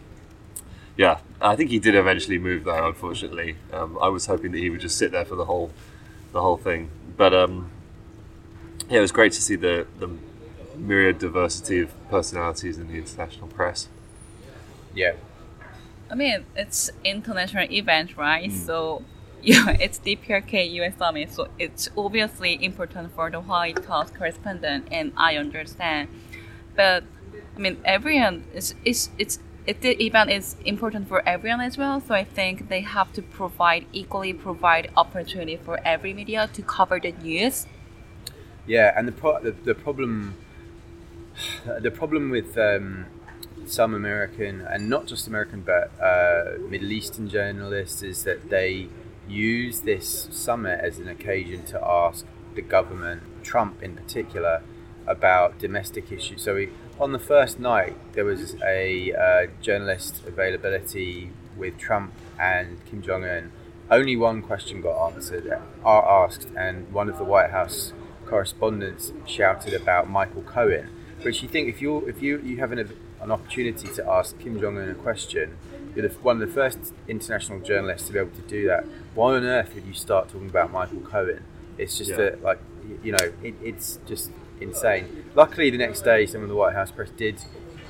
yeah, 0.96 1.18
I 1.40 1.56
think 1.56 1.70
he 1.70 1.78
did 1.78 1.94
eventually 1.94 2.38
move 2.38 2.64
there. 2.64 2.84
Unfortunately, 2.84 3.56
um, 3.72 3.98
I 4.00 4.08
was 4.08 4.26
hoping 4.26 4.52
that 4.52 4.58
he 4.58 4.70
would 4.70 4.80
just 4.80 4.98
sit 4.98 5.12
there 5.12 5.24
for 5.24 5.36
the 5.36 5.44
whole 5.44 5.70
the 6.32 6.42
whole 6.42 6.56
thing, 6.56 6.90
but 7.16 7.32
um, 7.32 7.70
yeah, 8.88 8.98
it 8.98 9.00
was 9.00 9.12
great 9.12 9.32
to 9.32 9.42
see 9.42 9.56
the 9.56 9.86
the 9.98 10.10
myriad 10.76 11.18
diversity 11.18 11.80
of 11.80 12.10
personalities 12.10 12.78
in 12.78 12.88
the 12.88 12.94
international 12.94 13.48
press. 13.48 13.88
Yeah. 14.94 15.12
I 16.10 16.14
mean, 16.14 16.46
it's 16.56 16.90
international 17.04 17.70
event, 17.70 18.16
right? 18.16 18.50
Mm. 18.50 18.66
So 18.66 19.02
yeah, 19.02 19.17
it's 19.42 19.98
DPRK 20.00 20.72
US 20.80 20.96
Summit, 20.98 21.32
so 21.32 21.48
it's 21.58 21.88
obviously 21.96 22.62
important 22.62 23.14
for 23.14 23.30
the 23.30 23.40
White 23.40 23.84
House 23.84 24.10
correspondent, 24.10 24.88
and 24.90 25.12
I 25.16 25.36
understand. 25.36 26.08
But 26.74 27.04
I 27.56 27.58
mean, 27.60 27.78
everyone 27.84 28.44
is 28.52 28.74
is 28.84 29.10
it's 29.18 29.38
it, 29.66 29.80
the 29.82 30.02
event 30.02 30.30
is 30.30 30.56
important 30.64 31.08
for 31.08 31.22
everyone 31.28 31.60
as 31.60 31.78
well. 31.78 32.00
So 32.00 32.14
I 32.14 32.24
think 32.24 32.68
they 32.68 32.80
have 32.80 33.12
to 33.12 33.22
provide 33.22 33.86
equally 33.92 34.32
provide 34.32 34.90
opportunity 34.96 35.56
for 35.56 35.78
every 35.84 36.12
media 36.12 36.48
to 36.52 36.62
cover 36.62 36.98
the 36.98 37.12
news. 37.12 37.66
Yeah, 38.66 38.92
and 38.96 39.06
the 39.06 39.12
pro- 39.12 39.40
the, 39.40 39.52
the 39.52 39.74
problem 39.74 40.34
the 41.80 41.90
problem 41.90 42.30
with 42.30 42.58
um, 42.58 43.06
some 43.66 43.94
American 43.94 44.62
and 44.62 44.88
not 44.88 45.06
just 45.06 45.28
American 45.28 45.60
but 45.60 45.92
uh, 46.02 46.58
Middle 46.68 46.90
Eastern 46.90 47.28
journalists 47.28 48.02
is 48.02 48.24
that 48.24 48.50
they 48.50 48.88
use 49.28 49.80
this 49.80 50.28
summit 50.30 50.80
as 50.82 50.98
an 50.98 51.08
occasion 51.08 51.64
to 51.66 51.84
ask 51.84 52.26
the 52.54 52.62
government, 52.62 53.22
Trump 53.42 53.82
in 53.82 53.94
particular, 53.94 54.62
about 55.06 55.58
domestic 55.58 56.10
issues. 56.12 56.42
So 56.42 56.54
we, 56.54 56.70
on 57.00 57.12
the 57.12 57.18
first 57.18 57.58
night, 57.58 57.96
there 58.12 58.24
was 58.24 58.56
a 58.62 59.12
uh, 59.12 59.46
journalist 59.62 60.22
availability 60.26 61.30
with 61.56 61.78
Trump 61.78 62.12
and 62.38 62.84
Kim 62.86 63.02
Jong 63.02 63.24
Un. 63.24 63.52
Only 63.90 64.16
one 64.16 64.42
question 64.42 64.82
got 64.82 65.12
answered, 65.12 65.50
are 65.84 66.24
asked, 66.24 66.48
and 66.56 66.92
one 66.92 67.08
of 67.08 67.16
the 67.16 67.24
White 67.24 67.50
House 67.50 67.92
correspondents 68.26 69.12
shouted 69.26 69.72
about 69.72 70.10
Michael 70.10 70.42
Cohen. 70.42 70.90
Which 71.22 71.42
you 71.42 71.48
think 71.48 71.68
if 71.68 71.82
you 71.82 72.06
if 72.06 72.22
you 72.22 72.38
you 72.40 72.58
have 72.58 72.70
an, 72.70 72.78
an 73.20 73.30
opportunity 73.32 73.88
to 73.88 74.08
ask 74.08 74.38
Kim 74.38 74.60
Jong 74.60 74.78
Un 74.78 74.90
a 74.90 74.94
question, 74.94 75.56
you're 75.98 76.08
the, 76.08 76.14
one 76.18 76.40
of 76.40 76.48
the 76.48 76.54
first 76.54 76.78
international 77.08 77.58
journalists 77.60 78.06
to 78.06 78.12
be 78.12 78.18
able 78.20 78.30
to 78.30 78.42
do 78.42 78.66
that. 78.68 78.84
Why 79.14 79.34
on 79.34 79.44
earth 79.44 79.74
would 79.74 79.84
you 79.84 79.94
start 79.94 80.28
talking 80.28 80.48
about 80.48 80.70
Michael 80.72 81.00
Cohen? 81.00 81.42
It's 81.76 81.98
just 81.98 82.10
Yeah. 82.10 82.16
that 82.16 82.42
like 82.42 82.60
you 83.02 83.12
know 83.12 83.32
it, 83.42 83.54
it's 83.62 83.98
just 84.06 84.30
insane. 84.60 85.24
Luckily, 85.34 85.70
the 85.70 85.78
next 85.78 86.02
day, 86.02 86.24
some 86.26 86.42
of 86.42 86.48
the 86.48 86.54
White 86.54 86.74
House 86.74 86.90
press 86.90 87.10
did 87.10 87.40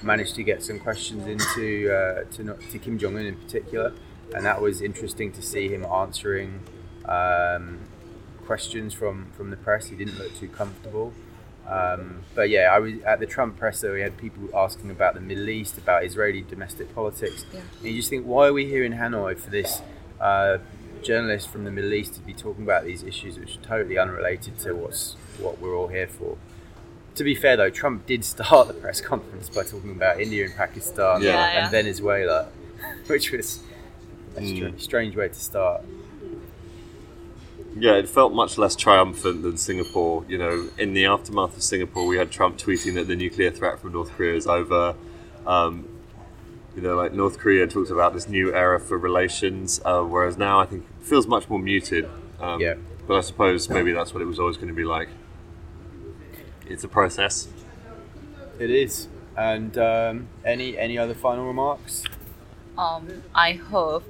manage 0.02 0.32
to 0.34 0.42
get 0.42 0.62
some 0.62 0.78
questions 0.78 1.26
into 1.26 1.92
uh, 1.92 2.24
to, 2.32 2.44
not, 2.44 2.60
to 2.70 2.78
Kim 2.78 2.98
Jong 2.98 3.16
Un 3.16 3.26
in 3.26 3.36
particular, 3.36 3.92
and 4.34 4.44
that 4.46 4.60
was 4.62 4.80
interesting 4.80 5.32
to 5.32 5.42
see 5.42 5.68
him 5.68 5.84
answering 5.84 6.60
um, 7.04 7.80
questions 8.46 8.94
from 8.94 9.30
from 9.36 9.50
the 9.50 9.56
press. 9.56 9.88
He 9.88 9.96
didn't 9.96 10.18
look 10.18 10.34
too 10.34 10.48
comfortable. 10.48 11.12
Um, 11.68 12.22
but 12.34 12.48
yeah, 12.48 12.70
I 12.72 12.78
was 12.78 12.94
at 13.04 13.20
the 13.20 13.26
Trump 13.26 13.58
presser. 13.58 13.92
We 13.92 14.00
had 14.00 14.16
people 14.16 14.48
asking 14.54 14.90
about 14.90 15.14
the 15.14 15.20
Middle 15.20 15.48
East, 15.48 15.76
about 15.78 16.04
Israeli 16.04 16.40
domestic 16.42 16.94
politics. 16.94 17.44
Yeah. 17.52 17.60
And 17.80 17.88
you 17.90 17.96
just 17.96 18.08
think, 18.10 18.24
why 18.24 18.46
are 18.48 18.52
we 18.52 18.66
here 18.66 18.84
in 18.84 18.92
Hanoi 18.94 19.38
for 19.38 19.50
this 19.50 19.82
uh, 20.20 20.58
journalist 21.02 21.48
from 21.48 21.64
the 21.64 21.70
Middle 21.70 21.92
East 21.92 22.14
to 22.14 22.20
be 22.20 22.32
talking 22.32 22.64
about 22.64 22.84
these 22.84 23.02
issues, 23.02 23.38
which 23.38 23.56
are 23.58 23.60
totally 23.60 23.98
unrelated 23.98 24.58
to 24.60 24.72
what's 24.74 25.14
what 25.38 25.60
we're 25.60 25.76
all 25.76 25.88
here 25.88 26.08
for? 26.08 26.38
To 27.16 27.24
be 27.24 27.34
fair, 27.34 27.56
though, 27.56 27.70
Trump 27.70 28.06
did 28.06 28.24
start 28.24 28.68
the 28.68 28.74
press 28.74 29.00
conference 29.00 29.48
by 29.50 29.62
talking 29.64 29.90
about 29.90 30.20
India 30.20 30.44
and 30.46 30.54
Pakistan 30.54 31.20
Yeah. 31.20 31.30
Yeah, 31.32 31.44
and 31.48 31.64
yeah. 31.64 31.70
Venezuela, 31.70 32.48
which 33.08 33.30
was 33.32 33.60
a 34.36 34.40
Mm. 34.40 34.80
strange 34.80 35.16
way 35.16 35.28
to 35.28 35.34
start. 35.34 35.82
Yeah, 37.76 37.94
it 37.94 38.08
felt 38.08 38.32
much 38.32 38.58
less 38.58 38.74
triumphant 38.74 39.42
than 39.42 39.56
Singapore. 39.56 40.24
You 40.28 40.38
know, 40.38 40.68
in 40.78 40.94
the 40.94 41.06
aftermath 41.06 41.56
of 41.56 41.62
Singapore, 41.62 42.06
we 42.06 42.16
had 42.16 42.30
Trump 42.30 42.58
tweeting 42.58 42.94
that 42.94 43.06
the 43.06 43.16
nuclear 43.16 43.50
threat 43.50 43.78
from 43.78 43.92
North 43.92 44.10
Korea 44.12 44.34
is 44.34 44.46
over. 44.46 44.94
Um, 45.46 45.88
you 46.74 46.82
know, 46.82 46.96
like 46.96 47.12
North 47.12 47.38
Korea 47.38 47.66
talks 47.66 47.90
about 47.90 48.14
this 48.14 48.28
new 48.28 48.54
era 48.54 48.78
for 48.80 48.96
relations, 48.98 49.80
uh, 49.84 50.02
whereas 50.02 50.36
now 50.36 50.60
I 50.60 50.66
think 50.66 50.84
it 51.00 51.06
feels 51.06 51.26
much 51.26 51.48
more 51.48 51.58
muted. 51.58 52.08
Um, 52.40 52.60
Yeah. 52.60 52.74
But 53.06 53.16
I 53.16 53.20
suppose 53.22 53.68
maybe 53.70 53.92
that's 53.92 54.12
what 54.12 54.22
it 54.22 54.26
was 54.26 54.38
always 54.38 54.56
going 54.56 54.68
to 54.68 54.74
be 54.74 54.84
like. 54.84 55.08
It's 56.66 56.84
a 56.84 56.88
process. 56.88 57.48
It 58.58 58.70
is. 58.70 59.08
And 59.36 59.78
um, 59.78 60.28
any 60.44 60.76
any 60.76 60.98
other 60.98 61.14
final 61.14 61.46
remarks? 61.46 62.04
Um, 62.76 63.22
I 63.34 63.52
hope 63.52 64.04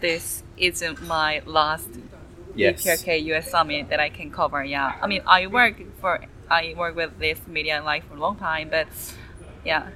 this 0.00 0.44
isn't 0.56 1.02
my 1.02 1.42
last 1.46 1.88
Yes. 2.54 2.82
DPRK 2.82 3.24
US 3.32 3.50
summit 3.50 3.88
that 3.88 4.00
I 4.00 4.08
can 4.08 4.30
cover. 4.30 4.64
Yeah, 4.64 4.94
I 5.00 5.06
mean 5.06 5.22
I 5.26 5.46
work 5.46 5.76
for 6.00 6.20
I 6.50 6.74
work 6.76 6.96
with 6.96 7.18
this 7.18 7.38
media 7.46 7.82
life 7.82 8.04
for 8.08 8.16
a 8.16 8.20
long 8.20 8.36
time, 8.36 8.68
but 8.70 8.88
yeah, 9.64 9.88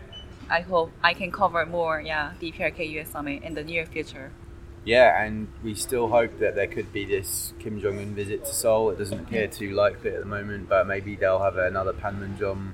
I 0.48 0.60
hope 0.60 0.92
I 1.02 1.14
can 1.14 1.30
cover 1.30 1.66
more. 1.66 2.00
Yeah, 2.00 2.32
DPRK 2.40 2.90
US 3.00 3.10
summit 3.10 3.42
in 3.42 3.54
the 3.54 3.64
near 3.64 3.86
future. 3.86 4.32
Yeah, 4.84 5.20
and 5.20 5.48
we 5.64 5.74
still 5.74 6.08
hope 6.08 6.38
that 6.38 6.54
there 6.54 6.68
could 6.68 6.92
be 6.92 7.04
this 7.04 7.52
Kim 7.58 7.80
Jong 7.80 7.98
Un 7.98 8.14
visit 8.14 8.44
to 8.44 8.54
Seoul. 8.54 8.90
It 8.90 8.98
doesn't 8.98 9.18
appear 9.18 9.48
too 9.48 9.72
likely 9.72 10.10
at 10.10 10.20
the 10.20 10.26
moment, 10.26 10.68
but 10.68 10.86
maybe 10.86 11.16
they'll 11.16 11.42
have 11.42 11.56
another 11.56 11.92
Panmunjom 11.92 12.72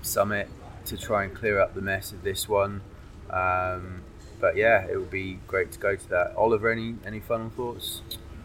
summit 0.00 0.48
to 0.86 0.96
try 0.96 1.24
and 1.24 1.34
clear 1.34 1.60
up 1.60 1.74
the 1.74 1.82
mess 1.82 2.10
of 2.10 2.22
this 2.22 2.48
one. 2.48 2.80
Um, 3.28 4.02
but 4.40 4.56
yeah, 4.56 4.86
it 4.86 4.96
would 4.96 5.10
be 5.10 5.40
great 5.46 5.70
to 5.72 5.78
go 5.78 5.94
to 5.94 6.08
that. 6.08 6.34
Oliver, 6.36 6.70
any 6.70 6.96
any 7.06 7.20
final 7.20 7.50
thoughts? 7.50 8.00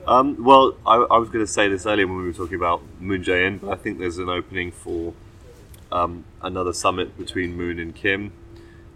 Um, 0.07 0.41
well, 0.41 0.77
I, 0.85 0.95
I 0.95 1.17
was 1.17 1.27
going 1.27 1.45
to 1.45 1.51
say 1.51 1.67
this 1.67 1.85
earlier 1.85 2.07
when 2.07 2.15
we 2.17 2.23
were 2.23 2.33
talking 2.33 2.55
about 2.55 2.81
Moon 3.01 3.21
Jae-in, 3.23 3.57
but 3.57 3.71
I 3.71 3.75
think 3.75 3.99
there's 3.99 4.17
an 4.17 4.29
opening 4.29 4.71
for 4.71 5.13
um, 5.91 6.23
another 6.41 6.71
summit 6.71 7.17
between 7.17 7.57
Moon 7.57 7.77
and 7.77 7.93
Kim. 7.93 8.31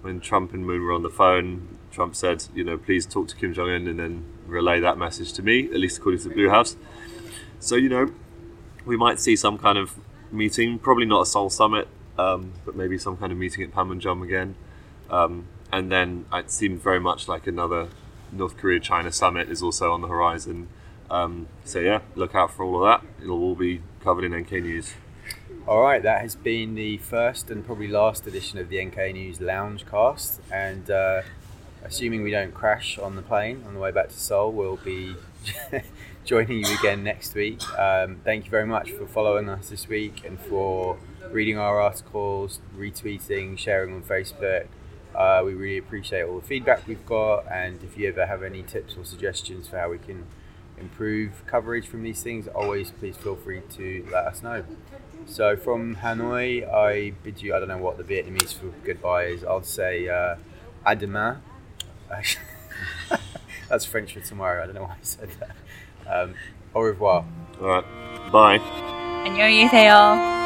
When 0.04 0.22
Trump 0.22 0.54
and 0.54 0.66
Moon 0.66 0.82
were 0.82 0.94
on 0.94 1.04
the 1.04 1.10
phone, 1.10 1.78
Trump 1.92 2.16
said, 2.16 2.46
you 2.56 2.64
know, 2.64 2.78
please 2.78 3.06
talk 3.06 3.28
to 3.28 3.36
Kim 3.36 3.54
Jong 3.54 3.70
Un 3.70 3.88
and 3.88 4.00
then 4.00 4.24
relay 4.48 4.80
that 4.80 4.98
message 4.98 5.34
to 5.34 5.44
me, 5.44 5.66
at 5.66 5.82
least 5.82 5.98
according 5.98 6.22
to 6.22 6.30
the 6.30 6.34
Blue 6.34 6.50
House. 6.50 6.78
So, 7.60 7.76
you 7.76 7.90
know, 7.90 8.14
we 8.86 8.96
might 8.96 9.20
see 9.20 9.36
some 9.36 9.58
kind 9.58 9.78
of 9.78 10.00
meeting, 10.32 10.80
probably 10.80 11.06
not 11.06 11.24
a 11.24 11.26
Seoul 11.26 11.50
summit, 11.50 11.90
um, 12.18 12.54
but 12.66 12.74
maybe 12.74 12.98
some 12.98 13.18
kind 13.18 13.34
of 13.34 13.38
meeting 13.38 13.64
at 13.66 13.74
Panmunjom 13.74 14.24
again. 14.24 14.56
Um, 15.10 15.48
and 15.74 15.92
then 15.92 16.26
it 16.32 16.50
seemed 16.50 16.82
very 16.82 17.02
much 17.02 17.28
like 17.28 17.48
another 17.48 17.90
North 18.32 18.56
Korea 18.56 18.80
China 18.80 19.12
summit 19.12 19.50
is 19.50 19.62
also 19.62 19.92
on 19.92 20.00
the 20.00 20.08
horizon. 20.08 20.70
Um, 21.12 21.50
so 21.66 21.80
yeah, 21.80 22.00
look 22.16 22.34
out 22.34 22.54
for 22.54 22.64
all 22.64 22.84
of 22.84 23.02
that. 23.02 23.08
It'll 23.22 23.44
all 23.44 23.56
be 23.56 23.82
covered 24.02 24.24
in 24.24 24.34
NK 24.34 24.52
News. 24.52 24.94
All 25.68 25.82
right, 25.82 26.02
that 26.02 26.22
has 26.22 26.36
been 26.36 26.74
the 26.76 26.98
first 26.98 27.52
and 27.52 27.66
probably 27.66 27.90
last 27.90 28.26
edition 28.26 28.58
of 28.58 28.70
the 28.70 28.84
NK 28.84 29.14
News 29.14 29.42
Lounge 29.42 29.86
Cast. 29.86 30.40
And 30.50 30.90
uh, 30.90 31.22
assuming 31.84 32.24
we 32.24 32.32
don't 32.32 32.54
crash 32.54 32.98
on 32.98 33.18
the 33.18 33.22
plane 33.22 33.64
on 33.68 33.74
the 33.74 33.80
way 33.80 33.92
back 33.92 34.08
to 34.08 34.20
Seoul, 34.20 34.54
we'll 34.54 34.78
be 34.78 35.16
joining 36.26 36.66
you 36.66 36.78
again 36.80 37.04
next 37.04 37.36
week. 37.36 37.62
Um, 37.78 38.22
thank 38.24 38.46
you 38.46 38.52
very 38.52 38.66
much 38.66 38.92
for 38.92 39.06
following 39.06 39.50
us 39.50 39.70
this 39.70 39.90
week 39.90 40.24
and 40.26 40.40
for 40.40 40.98
reading 41.30 41.58
our 41.58 41.80
articles, 41.82 42.60
retweeting, 42.76 43.58
sharing 43.58 43.94
on 43.94 44.02
Facebook. 44.02 44.68
Uh, 45.14 45.42
we 45.44 45.54
really 45.54 45.78
appreciate 45.78 46.24
all 46.24 46.40
the 46.40 46.48
feedback 46.48 46.88
we've 46.88 47.06
got. 47.06 47.46
And 47.52 47.84
if 47.84 47.98
you 47.98 48.08
ever 48.08 48.26
have 48.26 48.44
any 48.44 48.64
tips 48.64 48.96
or 48.96 49.04
suggestions 49.04 49.68
for 49.68 49.78
how 49.78 49.90
we 49.90 49.98
can 49.98 50.26
improve 50.81 51.45
coverage 51.47 51.87
from 51.87 52.03
these 52.03 52.23
things, 52.23 52.49
always 52.49 52.91
please 52.91 53.17
feel 53.17 53.37
free 53.37 53.63
to 53.77 54.07
let 54.13 54.25
us 54.27 54.43
know. 54.43 54.65
So 55.27 55.57
from 55.57 55.97
Hanoi, 55.97 56.69
I 56.73 57.13
bid 57.23 57.43
you, 57.43 57.55
I 57.55 57.59
don't 57.59 57.69
know 57.69 57.79
what 57.79 57.97
the 57.99 58.05
Vietnamese 58.05 58.55
for 58.55 58.67
goodbye 58.85 59.25
is, 59.25 59.45
I'll 59.45 59.63
say 59.63 60.09
uh, 60.09 60.37
à 60.87 60.99
demain. 60.99 61.39
That's 63.69 63.85
French 63.85 64.15
for 64.15 64.21
tomorrow, 64.21 64.63
I 64.63 64.67
don't 64.67 64.75
know 64.75 64.83
why 64.85 64.93
I 64.93 65.03
said 65.03 65.31
that. 65.41 65.57
Um, 66.09 66.35
au 66.75 66.83
revoir. 66.83 67.25
All 67.61 67.69
right, 67.69 67.85
bye. 68.31 68.61
안녕히 69.27 69.63
계세요. 69.65 70.40